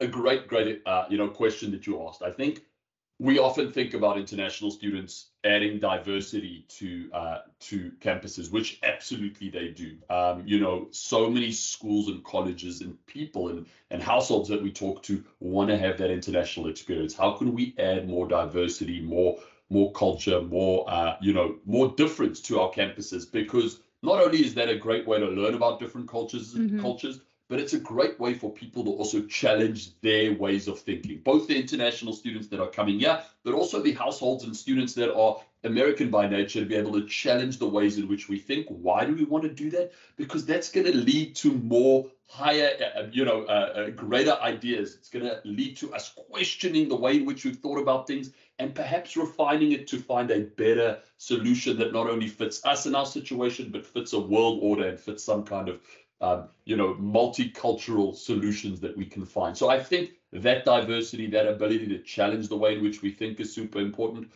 a 0.00 0.06
great, 0.06 0.48
great, 0.48 0.82
uh, 0.86 1.04
you 1.08 1.18
know, 1.18 1.28
question 1.28 1.70
that 1.72 1.86
you 1.86 2.06
asked. 2.06 2.22
I 2.22 2.30
think 2.30 2.62
we 3.20 3.38
often 3.38 3.70
think 3.72 3.94
about 3.94 4.18
international 4.18 4.70
students 4.70 5.30
adding 5.44 5.80
diversity 5.80 6.64
to 6.68 7.10
uh, 7.12 7.38
to 7.60 7.92
campuses, 8.00 8.50
which 8.52 8.78
absolutely 8.84 9.48
they 9.50 9.68
do. 9.68 9.96
Um, 10.08 10.44
you 10.46 10.60
know, 10.60 10.88
so 10.92 11.28
many 11.28 11.50
schools 11.50 12.08
and 12.08 12.22
colleges 12.24 12.80
and 12.80 12.96
people 13.06 13.48
and 13.48 13.66
and 13.90 14.02
households 14.02 14.48
that 14.50 14.62
we 14.62 14.72
talk 14.72 15.02
to 15.04 15.24
want 15.40 15.68
to 15.70 15.76
have 15.78 15.98
that 15.98 16.10
international 16.10 16.68
experience. 16.68 17.14
How 17.14 17.32
can 17.32 17.52
we 17.54 17.74
add 17.78 18.08
more 18.08 18.28
diversity, 18.28 19.00
more 19.00 19.38
more 19.70 19.92
culture, 19.92 20.40
more 20.40 20.84
uh, 20.88 21.16
you 21.20 21.32
know, 21.32 21.56
more 21.66 21.88
difference 21.96 22.40
to 22.42 22.60
our 22.60 22.70
campuses 22.70 23.30
because 23.30 23.80
not 24.02 24.22
only 24.22 24.44
is 24.44 24.54
that 24.54 24.68
a 24.68 24.76
great 24.78 25.06
way 25.06 25.18
to 25.18 25.26
learn 25.26 25.54
about 25.54 25.80
different 25.80 26.08
cultures 26.08 26.54
Mhm. 26.54 26.78
cultures, 26.80 27.20
but 27.48 27.58
it's 27.58 27.72
a 27.72 27.80
great 27.80 28.20
way 28.20 28.34
for 28.34 28.52
people 28.52 28.84
to 28.84 28.90
also 28.90 29.22
challenge 29.22 29.98
their 30.00 30.34
ways 30.34 30.68
of 30.68 30.78
thinking, 30.78 31.20
both 31.24 31.48
the 31.48 31.58
international 31.58 32.12
students 32.12 32.48
that 32.48 32.60
are 32.60 32.68
coming 32.68 33.00
here, 33.00 33.22
but 33.42 33.54
also 33.54 33.80
the 33.80 33.92
households 33.92 34.44
and 34.44 34.56
students 34.56 34.94
that 34.94 35.14
are 35.14 35.40
American 35.64 36.10
by 36.10 36.28
nature 36.28 36.60
to 36.60 36.66
be 36.66 36.76
able 36.76 36.92
to 36.92 37.06
challenge 37.06 37.58
the 37.58 37.68
ways 37.68 37.98
in 37.98 38.06
which 38.06 38.28
we 38.28 38.38
think. 38.38 38.66
Why 38.68 39.04
do 39.04 39.14
we 39.14 39.24
want 39.24 39.44
to 39.44 39.50
do 39.50 39.70
that? 39.70 39.92
Because 40.16 40.46
that's 40.46 40.70
going 40.70 40.86
to 40.86 40.96
lead 40.96 41.34
to 41.36 41.52
more 41.52 42.06
higher, 42.28 42.70
uh, 42.80 43.00
uh, 43.00 43.06
you 43.10 43.24
know, 43.24 43.44
uh, 43.44 43.72
uh, 43.74 43.90
greater 43.90 44.34
ideas. 44.40 44.94
It's 44.94 45.08
going 45.08 45.24
to 45.24 45.40
lead 45.44 45.76
to 45.78 45.94
us 45.94 46.14
questioning 46.30 46.88
the 46.88 46.96
way 46.96 47.16
in 47.16 47.24
which 47.24 47.44
we've 47.44 47.56
thought 47.56 47.78
about 47.78 48.06
things 48.06 48.30
and 48.58 48.74
perhaps 48.74 49.16
refining 49.16 49.72
it 49.72 49.86
to 49.88 49.98
find 49.98 50.30
a 50.30 50.40
better 50.40 50.98
solution 51.16 51.78
that 51.78 51.92
not 51.92 52.08
only 52.08 52.28
fits 52.28 52.64
us 52.64 52.86
in 52.86 52.94
our 52.94 53.06
situation, 53.06 53.70
but 53.70 53.86
fits 53.86 54.12
a 54.12 54.20
world 54.20 54.58
order 54.62 54.88
and 54.88 55.00
fits 55.00 55.24
some 55.24 55.44
kind 55.44 55.68
of 55.68 55.80
um, 56.20 56.48
you 56.64 56.76
know, 56.76 56.94
multicultural 56.94 58.14
solutions 58.14 58.80
that 58.80 58.96
we 58.96 59.04
can 59.04 59.24
find. 59.24 59.56
So 59.56 59.68
I 59.68 59.82
think 59.82 60.10
that 60.32 60.64
diversity, 60.64 61.28
that 61.30 61.46
ability 61.46 61.86
to 61.88 61.98
challenge 61.98 62.48
the 62.48 62.56
way 62.56 62.76
in 62.76 62.82
which 62.82 63.02
we 63.02 63.12
think 63.12 63.40
is 63.40 63.54
super 63.54 63.78
important. 63.78 64.30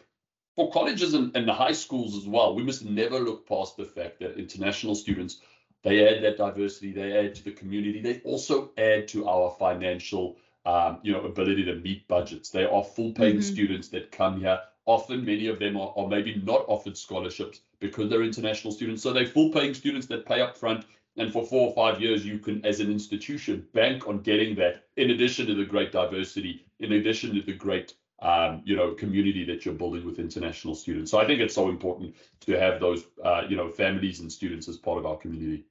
For 0.55 0.71
colleges 0.71 1.15
and, 1.15 1.35
and 1.37 1.49
high 1.51 1.73
schools 1.73 2.17
as 2.17 2.27
well, 2.27 2.55
we 2.55 2.63
must 2.63 2.85
never 2.85 3.19
look 3.19 3.49
past 3.49 3.77
the 3.77 3.85
fact 3.85 4.21
that 4.21 4.39
international 4.39 4.95
students, 4.95 5.41
they 5.83 6.07
add 6.07 6.23
that 6.23 6.37
diversity, 6.37 6.93
they 6.93 7.27
add 7.27 7.35
to 7.37 7.45
the 7.45 7.53
community, 7.53 8.01
they 8.01 8.21
also 8.21 8.71
add 8.77 9.09
to 9.09 9.29
our 9.29 9.51
financial 9.59 10.37
um, 10.65 11.01
you 11.03 11.13
know, 11.13 11.23
ability 11.23 11.65
to 11.65 11.75
meet 11.77 12.07
budgets. 12.07 12.51
They 12.51 12.65
are 12.65 12.85
full-paying 12.85 13.39
Mhm. 13.39 13.43
students 13.43 13.89
that 13.89 14.13
come 14.13 14.39
here. 14.39 14.61
Often, 14.87 15.25
many 15.25 15.49
of 15.49 15.59
them 15.59 15.77
are, 15.77 15.93
are 15.97 16.07
maybe 16.07 16.37
not 16.37 16.65
offered 16.69 16.97
scholarships 16.97 17.63
because 17.81 18.09
they're 18.09 18.23
international 18.23 18.73
students. 18.73 19.03
So 19.03 19.13
they're 19.13 19.27
full-paying 19.27 19.75
students 19.75 20.07
that 20.09 20.25
pay 20.25 20.41
up 20.41 20.57
front 20.57 20.85
and 21.17 21.33
for 21.33 21.45
four 21.45 21.69
or 21.69 21.75
five 21.75 22.01
years, 22.01 22.25
you 22.25 22.39
can, 22.39 22.65
as 22.65 22.81
an 22.81 22.91
institution, 22.91 23.67
bank 23.75 24.09
on 24.09 24.21
getting 24.21 24.55
that. 24.57 24.85
In 24.97 25.11
addition 25.11 25.47
to 25.47 25.55
the 25.55 25.65
great 25.65 25.93
diversity, 25.93 26.67
in 26.81 26.93
addition 26.93 27.35
to 27.35 27.43
the 27.43 27.53
great, 27.53 27.95
um, 28.21 28.63
you 28.65 28.77
know, 28.77 28.95
community 28.95 29.45
that 29.45 29.65
you're 29.65 29.75
building 29.75 30.07
with 30.07 30.19
international 30.19 30.75
students. 30.75 31.11
So 31.11 31.19
I 31.19 31.27
think 31.27 31.41
it's 31.41 31.55
so 31.55 31.69
important 31.69 32.15
to 32.41 32.59
have 32.59 32.81
those, 32.81 33.05
uh, 33.23 33.43
you 33.49 33.57
know, 33.57 33.69
families 33.69 34.21
and 34.21 34.33
students 34.33 34.69
as 34.69 34.79
part 34.79 34.99
of 34.99 35.07
our 35.07 35.17
community. 35.17 35.65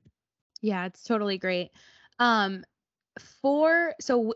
Yeah, 0.62 0.86
it's 0.86 1.04
totally 1.04 1.40
great. 1.40 1.72
Um, 2.20 2.64
for 3.42 3.96
so 4.00 4.34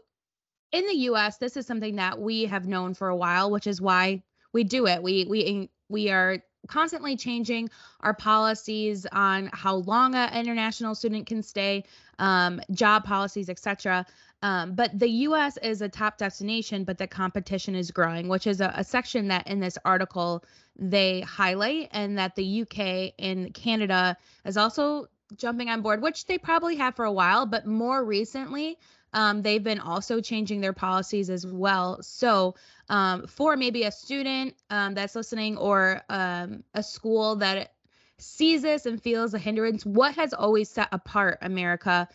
in 0.71 0.85
the 0.87 0.95
US, 1.09 1.37
this 1.37 1.55
is 1.55 1.67
something 1.67 1.97
that 1.97 2.19
we 2.19 2.45
have 2.45 2.67
known 2.67 2.93
for 2.93 3.09
a 3.09 3.15
while, 3.15 3.51
which 3.51 3.67
is 3.67 3.79
why 3.79 4.23
we 4.53 4.63
do 4.63 4.87
it. 4.87 5.03
We 5.03 5.25
we 5.29 5.69
we 5.87 6.09
are 6.09 6.39
constantly 6.67 7.15
changing 7.15 7.69
our 8.01 8.13
policies 8.13 9.05
on 9.11 9.49
how 9.53 9.75
long 9.75 10.15
an 10.15 10.33
international 10.33 10.95
student 10.95 11.27
can 11.27 11.43
stay, 11.43 11.83
um, 12.19 12.61
job 12.71 13.03
policies, 13.03 13.49
etc. 13.49 14.05
Um, 14.41 14.75
but 14.75 14.97
the 14.97 15.09
U.S. 15.09 15.57
is 15.57 15.81
a 15.81 15.89
top 15.89 16.17
destination, 16.17 16.83
but 16.83 16.97
the 16.97 17.07
competition 17.07 17.75
is 17.75 17.91
growing, 17.91 18.27
which 18.27 18.47
is 18.47 18.61
a, 18.61 18.73
a 18.75 18.83
section 18.83 19.27
that 19.29 19.47
in 19.47 19.59
this 19.59 19.77
article 19.85 20.43
they 20.77 21.21
highlight, 21.21 21.89
and 21.91 22.17
that 22.17 22.35
the 22.35 22.43
U.K. 22.43 23.13
and 23.17 23.53
Canada 23.53 24.17
is 24.45 24.57
also 24.57 25.07
jumping 25.35 25.69
on 25.69 25.81
board, 25.81 26.01
which 26.01 26.25
they 26.25 26.37
probably 26.37 26.75
have 26.75 26.95
for 26.95 27.05
a 27.05 27.11
while, 27.11 27.45
but 27.45 27.65
more 27.65 28.03
recently, 28.03 28.77
um, 29.15 29.41
they've 29.41 29.63
been 29.63 29.79
also 29.79 30.19
changing 30.19 30.59
their 30.59 30.73
policies 30.73 31.29
as 31.29 31.47
well. 31.47 32.03
So, 32.03 32.55
um, 32.89 33.25
for 33.27 33.55
maybe 33.55 33.83
a 33.83 33.91
student 33.91 34.55
um, 34.69 34.93
that's 34.93 35.15
listening 35.15 35.57
or 35.57 36.01
um, 36.09 36.63
a 36.73 36.83
school 36.83 37.37
that 37.37 37.71
sees 38.17 38.61
this 38.61 38.85
and 38.85 39.01
feels 39.01 39.33
a 39.33 39.39
hindrance, 39.39 39.85
what 39.85 40.15
has 40.15 40.33
always 40.33 40.69
set 40.69 40.89
apart 40.91 41.39
America 41.41 42.09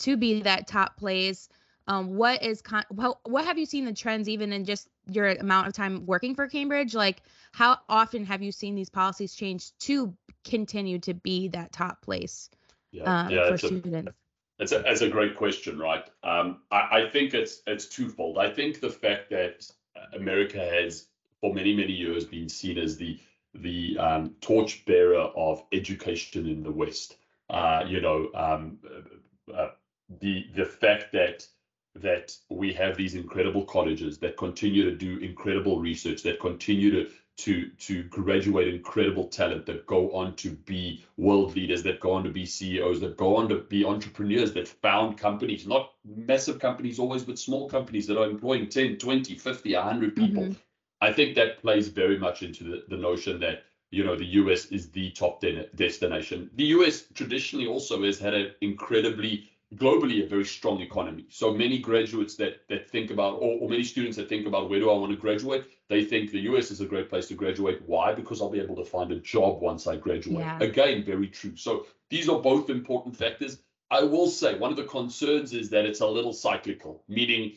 to 0.00 0.16
be 0.18 0.42
that 0.42 0.66
top 0.66 0.98
place? 0.98 1.48
Um, 1.88 2.16
what 2.16 2.42
is 2.42 2.60
con- 2.60 2.84
what, 2.90 3.18
what 3.24 3.46
have 3.46 3.58
you 3.58 3.64
seen 3.64 3.86
the 3.86 3.92
trends 3.94 4.28
even 4.28 4.52
in 4.52 4.66
just 4.66 4.88
your 5.10 5.28
amount 5.28 5.68
of 5.68 5.72
time 5.72 6.04
working 6.04 6.34
for 6.34 6.48
Cambridge? 6.48 6.94
Like, 6.94 7.22
how 7.52 7.78
often 7.88 8.26
have 8.26 8.42
you 8.42 8.52
seen 8.52 8.74
these 8.74 8.90
policies 8.90 9.34
change 9.34 9.76
to 9.80 10.14
continue 10.44 10.98
to 11.00 11.14
be 11.14 11.48
that 11.48 11.72
top 11.72 12.02
place 12.02 12.50
Yeah, 12.92 13.04
um, 13.06 13.32
yeah, 13.32 13.48
for 13.48 13.56
students? 13.56 14.08
a, 14.08 14.21
It's 14.58 14.72
a, 14.72 14.82
it's 14.86 15.00
a 15.00 15.08
great 15.08 15.36
question, 15.36 15.78
right? 15.78 16.04
Um, 16.22 16.60
I, 16.70 17.02
I 17.02 17.08
think 17.10 17.34
it's 17.34 17.62
it's 17.66 17.86
twofold. 17.86 18.38
I 18.38 18.50
think 18.50 18.80
the 18.80 18.90
fact 18.90 19.30
that 19.30 19.66
America 20.14 20.58
has, 20.58 21.08
for 21.40 21.52
many 21.54 21.74
many 21.74 21.92
years, 21.92 22.24
been 22.24 22.48
seen 22.48 22.78
as 22.78 22.96
the 22.96 23.18
the 23.54 23.98
um, 23.98 24.34
torchbearer 24.40 25.30
of 25.36 25.64
education 25.72 26.46
in 26.46 26.62
the 26.62 26.70
West. 26.70 27.16
Uh, 27.50 27.84
you 27.86 28.00
know, 28.00 28.30
um, 28.34 28.78
uh, 29.54 29.68
the 30.20 30.46
the 30.54 30.64
fact 30.64 31.12
that 31.12 31.46
that 31.96 32.34
we 32.48 32.72
have 32.72 32.96
these 32.96 33.14
incredible 33.14 33.64
colleges 33.64 34.18
that 34.18 34.38
continue 34.38 34.84
to 34.84 34.96
do 34.96 35.18
incredible 35.18 35.78
research, 35.78 36.22
that 36.22 36.40
continue 36.40 36.90
to 36.90 37.10
to 37.38 37.70
to 37.70 38.02
graduate 38.04 38.68
incredible 38.68 39.26
talent 39.26 39.64
that 39.66 39.86
go 39.86 40.12
on 40.12 40.34
to 40.36 40.50
be 40.50 41.04
world 41.16 41.56
leaders 41.56 41.82
that 41.82 42.00
go 42.00 42.12
on 42.12 42.22
to 42.24 42.30
be 42.30 42.44
CEOs 42.44 43.00
that 43.00 43.16
go 43.16 43.36
on 43.36 43.48
to 43.48 43.60
be 43.60 43.84
entrepreneurs 43.84 44.52
that 44.52 44.68
found 44.68 45.16
companies 45.16 45.66
not 45.66 45.92
massive 46.04 46.58
companies 46.58 46.98
always 46.98 47.24
but 47.24 47.38
small 47.38 47.68
companies 47.68 48.06
that 48.06 48.18
are 48.18 48.28
employing 48.28 48.68
10 48.68 48.96
20 48.98 49.34
50 49.34 49.74
100 49.74 50.14
people 50.16 50.42
Mhm. 50.44 50.56
I 51.00 51.12
think 51.12 51.34
that 51.34 51.60
plays 51.60 51.88
very 51.88 52.16
much 52.16 52.44
into 52.44 52.62
the, 52.62 52.84
the 52.88 52.96
notion 52.96 53.40
that 53.40 53.64
you 53.90 54.04
know 54.04 54.16
the 54.16 54.32
US 54.40 54.66
is 54.66 54.90
the 54.90 55.10
top 55.12 55.40
de- 55.40 55.66
destination 55.74 56.50
the 56.54 56.66
US 56.76 57.04
traditionally 57.14 57.66
also 57.66 58.02
has 58.04 58.18
had 58.18 58.34
an 58.34 58.52
incredibly 58.60 59.50
globally 59.76 60.22
a 60.22 60.26
very 60.26 60.44
strong 60.44 60.80
economy. 60.80 61.26
So 61.30 61.52
many 61.52 61.78
graduates 61.78 62.34
that 62.36 62.68
that 62.68 62.90
think 62.90 63.10
about, 63.10 63.34
or, 63.34 63.58
or, 63.60 63.68
many 63.68 63.84
students 63.84 64.16
that 64.16 64.28
think 64.28 64.46
about 64.46 64.68
where 64.68 64.80
do 64.80 64.90
I 64.90 64.94
want 64.94 65.12
to 65.12 65.18
graduate, 65.18 65.64
they 65.88 66.04
think 66.04 66.30
the 66.30 66.40
US 66.40 66.70
is 66.70 66.80
a 66.80 66.86
great 66.86 67.08
place 67.08 67.28
to 67.28 67.34
graduate. 67.34 67.82
Why? 67.86 68.12
Because 68.12 68.40
I'll 68.40 68.50
be 68.50 68.60
able 68.60 68.76
to 68.76 68.84
find 68.84 69.10
a 69.12 69.20
job 69.20 69.60
once 69.60 69.86
I 69.86 69.96
graduate. 69.96 70.38
Yeah. 70.38 70.58
Again, 70.60 71.04
very 71.04 71.28
true. 71.28 71.56
So 71.56 71.86
these 72.10 72.28
are 72.28 72.40
both 72.40 72.70
important 72.70 73.16
factors. 73.16 73.58
I 73.90 74.02
will 74.02 74.28
say 74.28 74.58
one 74.58 74.70
of 74.70 74.76
the 74.76 74.84
concerns 74.84 75.52
is 75.52 75.68
that 75.70 75.84
it's 75.84 76.00
a 76.00 76.06
little 76.06 76.32
cyclical, 76.32 77.04
meaning 77.08 77.52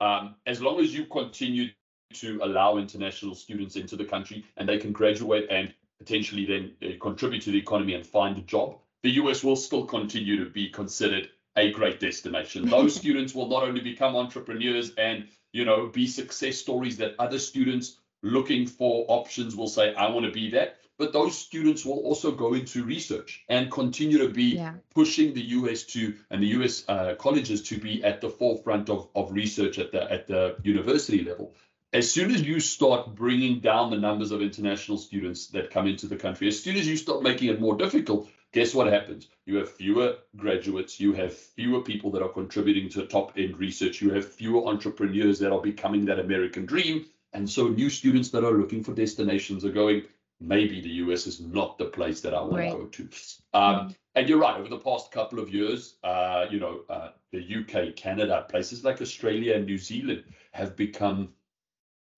um, 0.00 0.34
as 0.46 0.60
long 0.60 0.80
as 0.80 0.94
you 0.94 1.06
continue 1.06 1.68
to 2.14 2.40
allow 2.42 2.76
international 2.76 3.34
students 3.34 3.76
into 3.76 3.96
the 3.96 4.04
country 4.04 4.44
and 4.56 4.68
they 4.68 4.78
can 4.78 4.92
graduate 4.92 5.46
and 5.50 5.74
potentially 5.98 6.44
then 6.44 6.72
uh, 6.82 6.94
contribute 7.00 7.42
to 7.42 7.50
the 7.50 7.58
economy 7.58 7.94
and 7.94 8.06
find 8.06 8.36
a 8.38 8.42
job, 8.42 8.78
the 9.02 9.10
US 9.22 9.44
will 9.44 9.56
still 9.56 9.84
continue 9.84 10.44
to 10.44 10.50
be 10.50 10.68
considered 10.68 11.28
a 11.56 11.72
great 11.72 12.00
destination. 12.00 12.68
Those 12.68 12.94
students 13.02 13.34
will 13.34 13.48
not 13.48 13.62
only 13.64 13.80
become 13.80 14.16
entrepreneurs 14.16 14.92
and 14.96 15.28
you 15.52 15.64
know 15.64 15.88
be 15.88 16.06
success 16.06 16.58
stories 16.58 16.96
that 16.98 17.14
other 17.18 17.38
students 17.38 17.98
looking 18.22 18.66
for 18.66 19.04
options 19.08 19.54
will 19.54 19.68
say, 19.68 19.94
I 19.94 20.10
want 20.10 20.26
to 20.26 20.32
be 20.32 20.50
that. 20.50 20.78
But 20.98 21.12
those 21.12 21.36
students 21.36 21.84
will 21.84 21.98
also 21.98 22.32
go 22.32 22.54
into 22.54 22.82
research 22.84 23.44
and 23.50 23.70
continue 23.70 24.18
to 24.18 24.30
be 24.30 24.56
Yeah. 24.56 24.74
pushing 24.94 25.34
the 25.34 25.42
US 25.58 25.82
to 25.92 26.14
and 26.30 26.42
the 26.42 26.48
US 26.58 26.84
uh, 26.88 27.14
colleges 27.18 27.62
to 27.64 27.78
be 27.78 28.02
at 28.02 28.20
the 28.22 28.30
forefront 28.30 28.88
of, 28.88 29.08
of 29.14 29.32
research 29.32 29.78
at 29.78 29.92
the 29.92 30.10
at 30.10 30.26
the 30.26 30.56
university 30.62 31.22
level. 31.22 31.54
As 31.92 32.10
soon 32.10 32.30
as 32.34 32.42
you 32.42 32.60
start 32.60 33.14
bringing 33.14 33.60
down 33.60 33.90
the 33.90 33.98
numbers 33.98 34.30
of 34.30 34.42
international 34.42 34.98
students 34.98 35.48
that 35.48 35.70
come 35.70 35.86
into 35.86 36.06
the 36.06 36.16
country, 36.16 36.48
as 36.48 36.60
soon 36.62 36.76
as 36.76 36.86
you 36.88 36.96
start 36.96 37.22
making 37.22 37.48
it 37.48 37.60
more 37.60 37.76
difficult, 37.76 38.28
guess 38.56 38.74
what 38.74 38.90
happens? 38.90 39.28
You 39.44 39.56
have 39.56 39.70
fewer 39.70 40.16
graduates, 40.34 40.98
you 40.98 41.12
have 41.12 41.36
fewer 41.36 41.82
people 41.82 42.10
that 42.12 42.22
are 42.22 42.30
contributing 42.30 42.88
to 42.88 43.06
top 43.06 43.36
end 43.36 43.58
research, 43.58 44.00
you 44.00 44.14
have 44.14 44.32
fewer 44.32 44.66
entrepreneurs 44.66 45.38
that 45.40 45.52
are 45.52 45.60
becoming 45.60 46.06
that 46.06 46.18
American 46.18 46.64
dream. 46.64 47.04
And 47.34 47.50
so 47.50 47.68
new 47.68 47.90
students 47.90 48.30
that 48.30 48.44
are 48.44 48.52
looking 48.52 48.82
for 48.82 48.94
destinations 48.94 49.62
are 49.66 49.72
going, 49.82 50.04
maybe 50.40 50.80
the 50.80 50.94
US 51.04 51.26
is 51.26 51.38
not 51.38 51.76
the 51.76 51.84
place 51.84 52.22
that 52.22 52.32
I 52.32 52.40
want 52.40 52.54
Right. 52.54 52.70
to 52.70 52.78
go 52.78 52.86
to. 52.86 53.08
Um, 53.52 53.94
and 54.14 54.26
you're 54.26 54.38
right, 54.38 54.58
over 54.58 54.70
the 54.70 54.78
past 54.78 55.12
couple 55.12 55.38
of 55.38 55.52
years, 55.52 55.98
uh, 56.02 56.46
you 56.50 56.58
know, 56.58 56.80
uh, 56.88 57.10
the 57.32 57.42
UK, 57.58 57.94
Canada, 57.94 58.46
places 58.48 58.82
like 58.84 59.02
Australia 59.02 59.52
and 59.56 59.66
New 59.66 59.76
Zealand 59.76 60.24
have 60.52 60.76
become 60.76 61.34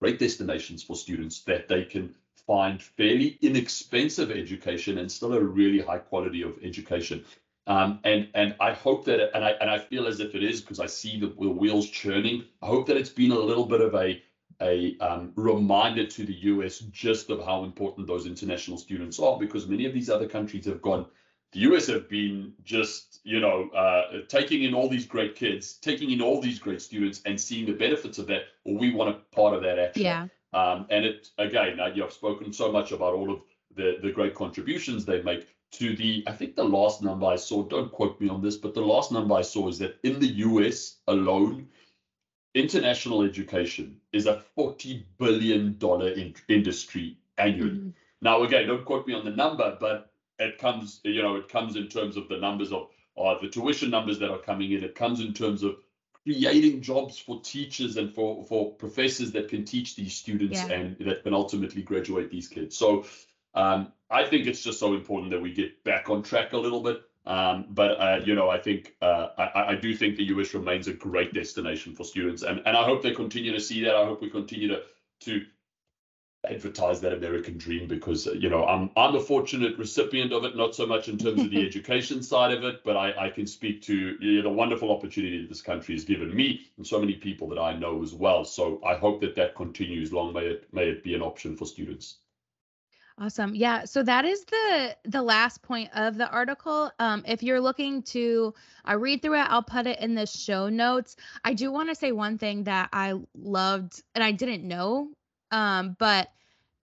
great 0.01 0.21
destinations 0.21 0.85
for 0.85 0.95
students 0.95 1.43
that 1.51 1.67
they 1.67 1.83
can 1.83 2.15
find 2.47 2.83
fairly 2.83 3.39
inexpensive 3.43 4.31
education 4.31 4.99
and 4.99 5.11
still 5.11 5.35
a 5.35 5.41
really 5.41 5.81
high 5.81 5.99
quality 5.99 6.43
of 6.43 6.59
education. 6.63 7.25
Um, 7.67 8.01
and 8.05 8.29
and 8.35 8.57
I 8.61 8.73
hope 8.73 9.05
that 9.05 9.35
and 9.37 9.45
I 9.45 9.51
and 9.51 9.69
I 9.69 9.79
feel 9.79 10.07
as 10.07 10.21
if 10.21 10.35
it 10.35 10.43
is 10.43 10.63
because 10.63 10.81
I 10.81 10.87
see 10.87 11.21
the, 11.21 11.27
the 11.27 11.51
wheels 11.51 11.89
churning. 11.91 12.45
I 12.63 12.67
hope 12.67 12.87
that 12.87 12.97
it's 12.97 13.11
been 13.11 13.31
a 13.31 13.39
little 13.39 13.67
bit 13.67 13.83
of 13.83 13.95
a 13.95 14.23
a 14.61 14.97
um, 15.01 15.33
reminder 15.37 16.07
to 16.07 16.25
the 16.25 16.33
US 16.33 16.79
just 16.79 17.31
of 17.31 17.45
how 17.45 17.65
important 17.65 18.07
those 18.07 18.27
international 18.27 18.79
students 18.79 19.21
are 19.21 19.39
because 19.39 19.69
many 19.69 19.85
of 19.85 19.93
these 19.93 20.11
other 20.11 20.27
countries 20.27 20.65
have 20.65 20.81
gone. 20.83 21.07
The 21.53 21.61
US 21.61 21.87
have 21.89 22.09
been 22.09 22.55
just 22.65 23.21
you 23.23 23.39
know 23.39 23.69
uh, 23.71 24.23
taking 24.29 24.65
in 24.65 24.73
all 24.73 24.89
these 24.89 25.07
great 25.07 25.35
kids, 25.37 25.75
taking 25.75 26.11
in 26.11 26.23
all 26.23 26.41
these 26.41 26.59
great 26.59 26.81
students, 26.81 27.21
and 27.27 27.39
seeing 27.39 27.67
the 27.67 27.73
benefits 27.73 28.17
of 28.17 28.27
that. 28.29 28.45
Well, 28.65 28.79
we 28.79 28.95
want 28.95 29.11
a 29.15 29.35
part 29.37 29.55
of 29.55 29.63
that 29.63 29.79
action. 29.79 30.05
Yeah. 30.05 30.29
Um, 30.53 30.87
and 30.91 31.05
it 31.05 31.29
again, 31.39 31.79
uh, 31.81 31.91
you've 31.95 32.13
spoken 32.13 32.53
so 32.53 32.73
much 32.73 32.93
about 32.93 33.15
all 33.15 33.31
of 33.31 33.41
the 33.77 33.99
the 34.03 34.11
great 34.13 34.35
contributions 34.35 35.05
they 35.05 35.23
make 35.23 35.55
to 35.73 35.95
the. 35.97 36.25
I 36.27 36.33
think 36.33 36.57
the 36.57 36.65
last 36.65 37.03
number 37.03 37.27
I 37.27 37.37
saw. 37.37 37.63
Don't 37.63 37.93
quote 37.93 38.21
me 38.21 38.29
on 38.29 38.41
this, 38.41 38.57
but 38.57 38.75
the 38.75 38.81
last 38.81 39.13
number 39.13 39.35
I 39.35 39.43
saw 39.43 39.69
is 39.69 39.79
that 39.79 39.99
in 40.03 40.19
the 40.19 40.33
U.S. 40.49 40.97
alone, 41.07 41.69
international 42.55 43.23
education 43.23 43.97
is 44.13 44.27
a 44.27 44.41
forty 44.55 45.07
billion 45.19 45.77
dollar 45.79 46.09
in- 46.09 46.35
industry 46.49 47.19
annually. 47.37 47.79
Mm-hmm. 47.79 47.91
Now, 48.21 48.43
again, 48.43 48.67
don't 48.67 48.85
quote 48.85 49.07
me 49.07 49.15
on 49.15 49.25
the 49.25 49.31
number, 49.31 49.77
but 49.79 50.11
it 50.39 50.59
comes, 50.59 51.01
you 51.05 51.23
know, 51.23 51.37
it 51.37 51.49
comes 51.49 51.77
in 51.77 51.89
terms 51.89 52.17
of 52.17 52.29
the 52.29 52.39
numbers 52.39 52.73
of 52.73 52.89
uh, 53.17 53.35
the 53.41 53.49
tuition 53.49 53.91
numbers 53.91 54.19
that 54.19 54.31
are 54.31 54.39
coming 54.39 54.73
in. 54.73 54.85
It 54.85 54.95
comes 54.95 55.21
in 55.21 55.33
terms 55.33 55.63
of 55.63 55.77
creating 56.29 56.83
jobs 56.83 57.19
for 57.19 57.41
teachers 57.41 57.97
and 57.97 58.13
for 58.15 58.45
for 58.45 58.73
professors 58.73 59.33
that 59.33 59.49
can 59.49 59.65
teach 59.65 59.97
these 59.97 60.15
students 60.15 60.59
yeah. 60.59 60.75
and 60.75 60.97
that 61.01 61.23
can 61.23 61.33
ultimately 61.33 61.83
graduate 61.83 62.31
these 62.31 62.49
kids. 62.49 62.77
So 62.77 63.07
um, 63.55 63.93
I 64.11 64.25
think 64.25 64.47
it's 64.47 64.63
just 64.63 64.79
so 64.79 64.93
important 64.93 65.31
that 65.31 65.41
we 65.41 65.53
get 65.55 65.83
back 65.85 66.11
on 66.11 66.23
track 66.23 66.53
a 66.53 66.59
little 66.59 66.83
bit. 66.83 67.01
Um, 67.25 67.67
but 67.71 67.93
uh, 67.93 68.21
you 68.25 68.35
know, 68.35 68.51
I 68.51 68.59
think 68.59 68.95
uh, 69.01 69.29
I, 69.39 69.73
I, 69.73 69.75
do 69.75 69.95
think 69.95 70.17
the 70.17 70.25
US 70.25 70.55
remains 70.55 70.89
a 70.89 70.95
great 70.95 71.35
destination 71.35 71.95
for 71.95 72.05
students, 72.05 72.43
and 72.43 72.63
and 72.67 72.77
I 72.77 72.85
hope 72.85 73.03
they 73.03 73.13
continue 73.13 73.53
to 73.53 73.61
see 73.61 73.85
that. 73.85 73.95
I 73.95 74.05
hope 74.05 74.21
we 74.21 74.31
continue 74.31 74.69
to 74.69 74.83
to 75.21 75.45
advertise 76.51 77.01
that 77.01 77.13
American 77.13 77.59
dream 77.59 77.87
because 77.87 78.27
you 78.27 78.49
know 78.49 78.65
I'm 78.65 78.91
I'm 78.97 79.15
a 79.15 79.21
fortunate 79.21 79.79
recipient 79.79 80.33
of 80.33 80.45
it, 80.45 80.57
not 80.57 80.75
so 80.75 80.87
much 80.87 81.09
in 81.09 81.19
terms 81.19 81.43
of 81.43 81.51
the 81.51 81.67
education 81.67 82.23
side 82.23 82.53
of 82.53 82.65
it, 82.65 82.85
but 82.85 82.97
I, 82.97 83.27
I 83.27 83.31
can 83.31 83.47
speak 83.47 83.83
to 83.83 84.17
you 84.21 84.37
know, 84.37 84.43
the 84.43 84.55
wonderful 84.55 84.91
opportunity 84.91 85.43
that 85.43 85.49
this 85.49 85.63
country 85.63 85.95
has 85.95 86.05
given 86.05 86.35
me 86.35 86.71
and 86.77 86.87
so 86.87 86.99
many 86.99 87.15
people 87.15 87.49
that 87.49 87.59
I 87.59 87.75
know 87.77 88.03
as 88.03 88.15
well. 88.15 88.45
So 88.45 88.81
I 88.85 88.95
hope 88.95 89.21
that 89.21 89.35
that 89.37 89.55
continues. 89.55 90.13
Long 90.13 90.33
may 90.33 90.47
it 90.47 90.69
may 90.73 90.89
it 90.89 91.03
be 91.03 91.15
an 91.15 91.23
option 91.23 91.57
for 91.57 91.67
students. 91.67 92.19
Awesome. 93.21 93.53
Yeah. 93.55 93.85
So 93.85 94.03
that 94.05 94.25
is 94.25 94.45
the 94.45 94.97
the 95.05 95.23
last 95.23 95.63
point 95.63 95.91
of 95.95 96.17
the 96.17 96.31
article. 96.31 96.91
Um, 96.99 97.25
if 97.27 97.43
you're 97.43 97.61
looking 97.61 98.03
to 98.15 98.55
I 98.85 98.95
uh, 98.95 98.99
read 98.99 99.23
through 99.23 99.41
it, 99.41 99.47
I'll 99.49 99.63
put 99.63 99.87
it 99.87 100.01
in 100.01 100.15
the 100.15 100.27
show 100.27 100.69
notes. 100.69 101.17
I 101.45 101.55
do 101.55 101.73
want 101.73 101.89
to 101.89 101.95
say 101.95 102.13
one 102.13 102.39
thing 102.39 102.65
that 102.65 102.89
I 102.93 103.15
loved 103.35 104.03
and 104.15 104.23
I 104.23 104.33
didn't 104.33 104.67
know 104.67 105.11
um, 105.51 105.97
but 105.99 106.31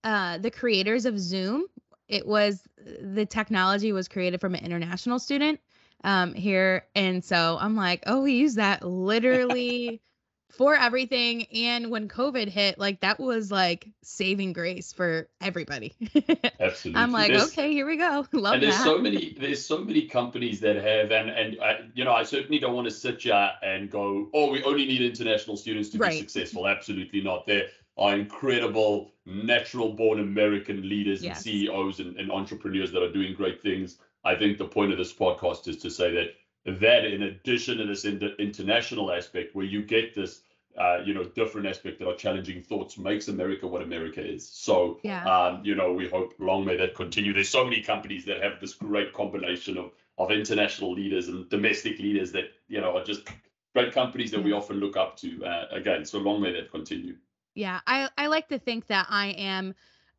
uh, 0.06 0.38
the 0.38 0.52
creators 0.52 1.04
of 1.04 1.18
Zoom, 1.18 1.66
it 2.08 2.24
was 2.24 2.62
the 3.00 3.26
technology 3.26 3.90
was 3.90 4.06
created 4.06 4.40
from 4.40 4.54
an 4.54 4.64
international 4.64 5.18
student 5.18 5.58
um, 6.04 6.32
here, 6.32 6.86
and 6.94 7.24
so 7.24 7.58
I'm 7.60 7.74
like, 7.74 8.04
oh, 8.06 8.22
we 8.22 8.34
use 8.34 8.54
that 8.54 8.86
literally 8.86 10.00
for 10.50 10.76
everything. 10.76 11.48
And 11.52 11.90
when 11.90 12.06
COVID 12.08 12.46
hit, 12.46 12.78
like 12.78 13.00
that 13.00 13.18
was 13.18 13.50
like 13.50 13.88
saving 14.04 14.52
grace 14.52 14.92
for 14.92 15.28
everybody. 15.40 15.92
Absolutely, 16.60 17.02
I'm 17.02 17.10
like, 17.10 17.32
there's, 17.32 17.48
okay, 17.48 17.72
here 17.72 17.88
we 17.88 17.96
go. 17.96 18.24
Love 18.32 18.54
and 18.54 18.62
there's 18.62 18.76
that. 18.76 18.84
so 18.84 18.98
many, 18.98 19.36
there's 19.40 19.66
so 19.66 19.78
many 19.78 20.06
companies 20.06 20.60
that 20.60 20.76
have, 20.76 21.10
and 21.10 21.30
and 21.30 21.60
I, 21.60 21.80
you 21.94 22.04
know, 22.04 22.12
I 22.12 22.22
certainly 22.22 22.60
don't 22.60 22.74
want 22.76 22.86
to 22.86 22.94
sit 22.94 23.20
here 23.22 23.50
and 23.60 23.90
go, 23.90 24.28
oh, 24.32 24.52
we 24.52 24.62
only 24.62 24.86
need 24.86 25.02
international 25.02 25.56
students 25.56 25.88
to 25.88 25.98
right. 25.98 26.12
be 26.12 26.18
successful. 26.18 26.68
Absolutely 26.68 27.22
not. 27.22 27.44
There 27.44 27.64
are 27.96 28.14
incredible 28.14 29.12
natural 29.24 29.92
born 29.92 30.20
American 30.20 30.88
leaders 30.88 31.22
yes. 31.22 31.36
and 31.36 31.44
CEOs 31.44 32.00
and, 32.00 32.16
and, 32.16 32.30
entrepreneurs 32.30 32.92
that 32.92 33.02
are 33.02 33.12
doing 33.12 33.34
great 33.34 33.62
things. 33.62 33.98
I 34.24 34.34
think 34.34 34.58
the 34.58 34.66
point 34.66 34.92
of 34.92 34.98
this 34.98 35.12
podcast 35.12 35.66
is 35.68 35.78
to 35.78 35.90
say 35.90 36.12
that 36.12 36.80
that 36.80 37.04
in 37.04 37.22
addition 37.22 37.78
to 37.78 37.86
this 37.86 38.04
international 38.04 39.12
aspect 39.12 39.54
where 39.54 39.64
you 39.64 39.82
get 39.82 40.14
this 40.14 40.42
uh, 40.76 40.98
you 41.04 41.14
know 41.14 41.24
different 41.24 41.66
aspect 41.66 41.98
that 41.98 42.08
are 42.08 42.16
challenging 42.16 42.62
thoughts 42.62 42.98
makes 42.98 43.28
America 43.28 43.66
what 43.66 43.82
America 43.82 44.20
is. 44.20 44.48
So 44.48 45.00
yeah. 45.02 45.24
um, 45.24 45.64
you 45.64 45.74
know 45.74 45.92
we 45.92 46.08
hope 46.08 46.34
long 46.38 46.64
may 46.64 46.76
that 46.76 46.94
continue. 46.94 47.32
There's 47.32 47.48
so 47.48 47.64
many 47.64 47.82
companies 47.82 48.24
that 48.26 48.42
have 48.42 48.60
this 48.60 48.74
great 48.74 49.12
combination 49.12 49.78
of 49.78 49.92
of 50.18 50.30
international 50.30 50.92
leaders 50.92 51.28
and 51.28 51.48
domestic 51.48 51.98
leaders 51.98 52.32
that 52.32 52.44
you 52.68 52.80
know 52.80 52.96
are 52.96 53.04
just 53.04 53.28
great 53.74 53.92
companies 53.92 54.30
that 54.32 54.42
we 54.42 54.52
often 54.52 54.76
look 54.76 54.96
up 54.96 55.16
to. 55.18 55.44
Uh, 55.44 55.66
again, 55.70 56.04
so 56.04 56.18
long 56.18 56.42
may 56.42 56.52
that 56.52 56.70
continue. 56.70 57.16
Yeah, 57.56 57.80
I 57.86 58.10
I 58.18 58.26
like 58.26 58.48
to 58.48 58.58
think 58.58 58.86
that 58.88 59.06
I 59.08 59.28
am 59.28 59.74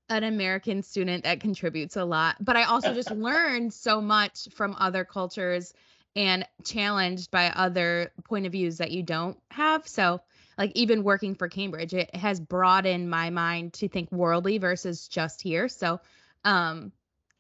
an 0.10 0.24
American 0.24 0.82
student 0.82 1.24
that 1.24 1.40
contributes 1.40 1.96
a 1.96 2.04
lot, 2.04 2.36
but 2.40 2.56
I 2.56 2.64
also 2.64 2.94
just 2.94 3.12
learned 3.30 3.74
so 3.74 4.02
much 4.02 4.48
from 4.54 4.76
other 4.80 5.06
cultures 5.06 5.74
and 6.16 6.48
challenged 6.64 7.30
by 7.30 7.50
other 7.52 8.12
point 8.24 8.48
of 8.48 8.54
views 8.54 8.78
that 8.80 8.90
you 8.90 9.04
don't 9.04 9.38
have. 9.52 9.88
So, 9.88 10.20
like 10.58 10.72
even 10.74 11.04
working 11.04 11.36
for 11.36 11.48
Cambridge, 11.48 11.94
it 11.94 12.14
has 12.16 12.40
broadened 12.40 13.08
my 13.08 13.30
mind 13.30 13.74
to 13.74 13.88
think 13.88 14.12
worldly 14.12 14.58
versus 14.58 15.08
just 15.08 15.42
here. 15.42 15.70
So, 15.70 16.02
um 16.44 16.92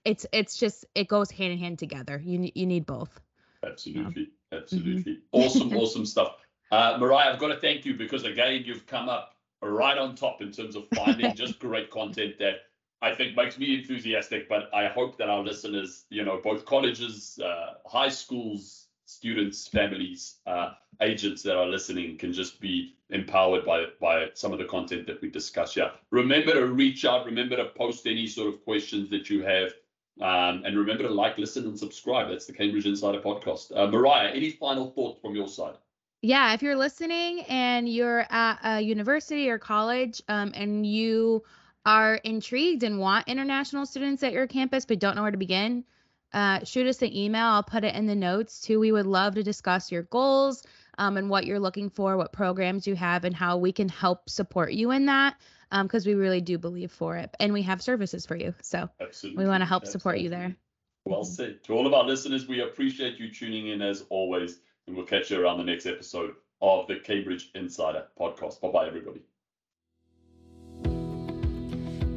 it's 0.05 0.27
it's 0.31 0.57
just 0.57 0.86
it 0.93 1.07
goes 1.07 1.31
hand 1.31 1.53
in 1.53 1.57
hand 1.57 1.79
together. 1.79 2.21
You 2.23 2.51
you 2.53 2.67
need 2.67 2.86
both. 2.86 3.19
Absolutely. 3.65 4.29
Absolutely. 4.51 5.13
Mm-hmm. 5.13 5.39
Awesome 5.39 5.73
awesome 5.75 6.05
stuff. 6.05 6.36
Uh, 6.69 6.97
Mariah, 6.99 7.33
I've 7.33 7.39
got 7.39 7.47
to 7.47 7.60
thank 7.60 7.83
you 7.83 7.95
because 7.95 8.25
again, 8.25 8.62
you've 8.63 8.86
come 8.86 9.10
up 9.10 9.37
right 9.62 9.98
on 9.98 10.15
top 10.15 10.41
in 10.41 10.52
terms 10.52 10.76
of 10.76 10.88
finding 10.96 11.34
just 11.36 11.60
great 11.60 11.89
content 11.89 12.36
that 12.39 12.56
I 13.02 13.13
think 13.13 13.36
makes 13.36 13.58
me 13.58 13.76
enthusiastic. 13.76 14.50
But 14.50 14.74
I 14.74 14.88
hope 14.88 15.17
that 15.17 15.30
our 15.30 15.43
listeners, 15.43 16.06
you 16.10 16.24
know, 16.24 16.39
both 16.43 16.65
colleges, 16.65 17.39
uh, 17.43 17.76
high 17.86 18.10
schools, 18.10 18.88
students, 19.06 19.67
families, 19.67 20.39
uh, 20.46 20.74
agents 21.02 21.43
that 21.43 21.58
are 21.58 21.67
listening 21.67 22.17
can 22.17 22.34
just 22.34 22.60
be 22.60 22.96
empowered 23.10 23.65
by 23.65 23.86
by 24.02 24.28
some 24.34 24.52
of 24.52 24.60
the 24.60 24.65
content 24.65 25.08
that 25.08 25.22
we 25.22 25.30
discuss 25.30 25.76
here. 25.76 25.91
Remember 26.12 26.54
to 26.54 26.67
reach 26.67 27.06
out. 27.06 27.26
Remember 27.26 27.56
to 27.58 27.65
post 27.65 28.08
any 28.08 28.28
sort 28.28 28.54
of 28.54 28.63
questions 28.63 29.10
that 29.10 29.30
you 29.30 29.43
have. 29.43 29.74
Um, 30.20 30.63
and 30.65 30.76
remember 30.76 31.04
to 31.04 31.10
like, 31.10 31.38
listen, 31.38 31.65
and 31.65 31.78
subscribe. 31.78 32.30
That's 32.30 32.48
the 32.48 32.54
Cambridge 32.54 32.88
Insider 32.88 33.22
podcast. 33.22 33.72
Uh, 33.76 33.86
Mariah, 33.86 34.32
any 34.32 34.50
final 34.50 34.89
thoughts 34.89 35.22
from 35.22 35.36
your 35.36 35.48
side? 35.48 35.76
Yeah, 36.21 36.53
if 36.53 36.62
you're 36.62 36.75
listening 36.75 37.41
and 37.41 37.88
you're 37.88 38.25
at 38.30 38.60
a 38.63 38.82
university 38.82 39.49
or 39.49 39.60
college 39.60 40.21
um, 40.27 40.51
and 40.56 40.86
you 40.86 41.43
are 41.86 42.15
intrigued 42.15 42.84
and 42.84 42.99
want 42.99 43.27
international 43.27 43.86
students 43.86 44.23
at 44.23 44.34
your 44.34 44.47
campus 44.47 44.86
but 44.86 44.99
don't 44.99 45.15
know 45.15 45.21
where 45.21 45.32
to 45.32 45.38
begin, 45.38 45.84
uh, 46.34 46.63
shoot 46.63 46.88
us 46.88 47.01
an 47.01 47.15
email. 47.15 47.45
I'll 47.45 47.63
put 47.63 47.84
it 47.84 47.95
in 47.95 48.08
the 48.08 48.15
notes 48.15 48.60
too. 48.62 48.80
We 48.80 48.91
would 48.91 49.06
love 49.06 49.36
to 49.36 49.43
discuss 49.43 49.91
your 49.91 50.03
goals 50.03 50.63
um, 50.97 51.17
and 51.17 51.30
what 51.30 51.45
you're 51.45 51.60
looking 51.60 51.89
for, 51.89 52.17
what 52.17 52.34
programs 52.34 52.88
you 52.88 52.95
have, 52.95 53.23
and 53.23 53.36
how 53.36 53.58
we 53.58 53.71
can 53.71 53.88
help 53.88 54.30
support 54.30 54.73
you 54.73 54.91
in 54.91 55.06
that 55.06 55.36
because 55.84 56.06
um, 56.06 56.12
we 56.12 56.15
really 56.15 56.41
do 56.41 56.58
believe 56.58 56.91
for 56.91 57.17
it. 57.17 57.34
And 57.39 57.53
we 57.53 57.62
have 57.62 57.82
services 57.82 58.25
for 58.25 58.36
you. 58.36 58.53
So 58.62 58.89
Absolutely. 58.99 59.43
we 59.43 59.49
want 59.49 59.62
to 59.62 59.65
help 59.65 59.84
Absolutely. 59.84 59.99
support 59.99 60.19
you 60.19 60.30
there. 60.30 60.56
Well 61.06 61.23
said. 61.23 61.63
To 61.65 61.73
all 61.73 61.88
of 61.88 61.93
our 61.93 62.03
listeners, 62.03 62.47
we 62.47 62.62
appreciate 62.62 63.17
you 63.17 63.32
tuning 63.32 63.67
in 63.67 63.82
as 63.82 64.03
always 64.10 64.60
and 64.88 64.95
we'll 64.95 65.06
catch 65.06 65.30
you 65.30 65.41
around 65.41 65.58
the 65.58 65.63
next 65.63 65.86
episode 65.86 66.34
of 66.62 66.88
the 66.88 66.95
Cambridge 66.97 67.52
Insider 67.56 68.06
podcast. 68.19 68.62
Bye 68.62 68.69
bye, 68.69 68.88
everybody. 68.88 69.21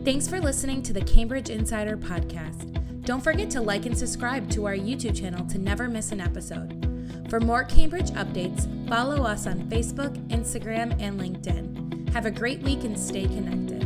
Thanks 0.04 0.26
for 0.26 0.40
listening 0.40 0.82
to 0.84 0.94
the 0.94 1.02
Cambridge 1.02 1.50
Insider 1.50 1.96
podcast. 1.96 3.04
Don't 3.04 3.22
forget 3.22 3.50
to 3.50 3.60
like 3.60 3.86
and 3.86 3.96
subscribe 3.96 4.50
to 4.50 4.66
our 4.66 4.74
YouTube 4.74 5.18
channel 5.20 5.46
to 5.46 5.58
never 5.58 5.88
miss 5.88 6.10
an 6.12 6.20
episode. 6.20 6.86
For 7.28 7.38
more 7.38 7.64
Cambridge 7.64 8.10
updates, 8.12 8.66
follow 8.88 9.24
us 9.24 9.46
on 9.46 9.68
Facebook, 9.68 10.16
Instagram, 10.28 11.00
and 11.00 11.20
LinkedIn. 11.20 12.10
Have 12.10 12.26
a 12.26 12.30
great 12.30 12.60
week 12.62 12.84
and 12.84 12.98
stay 12.98 13.24
connected. 13.24 13.79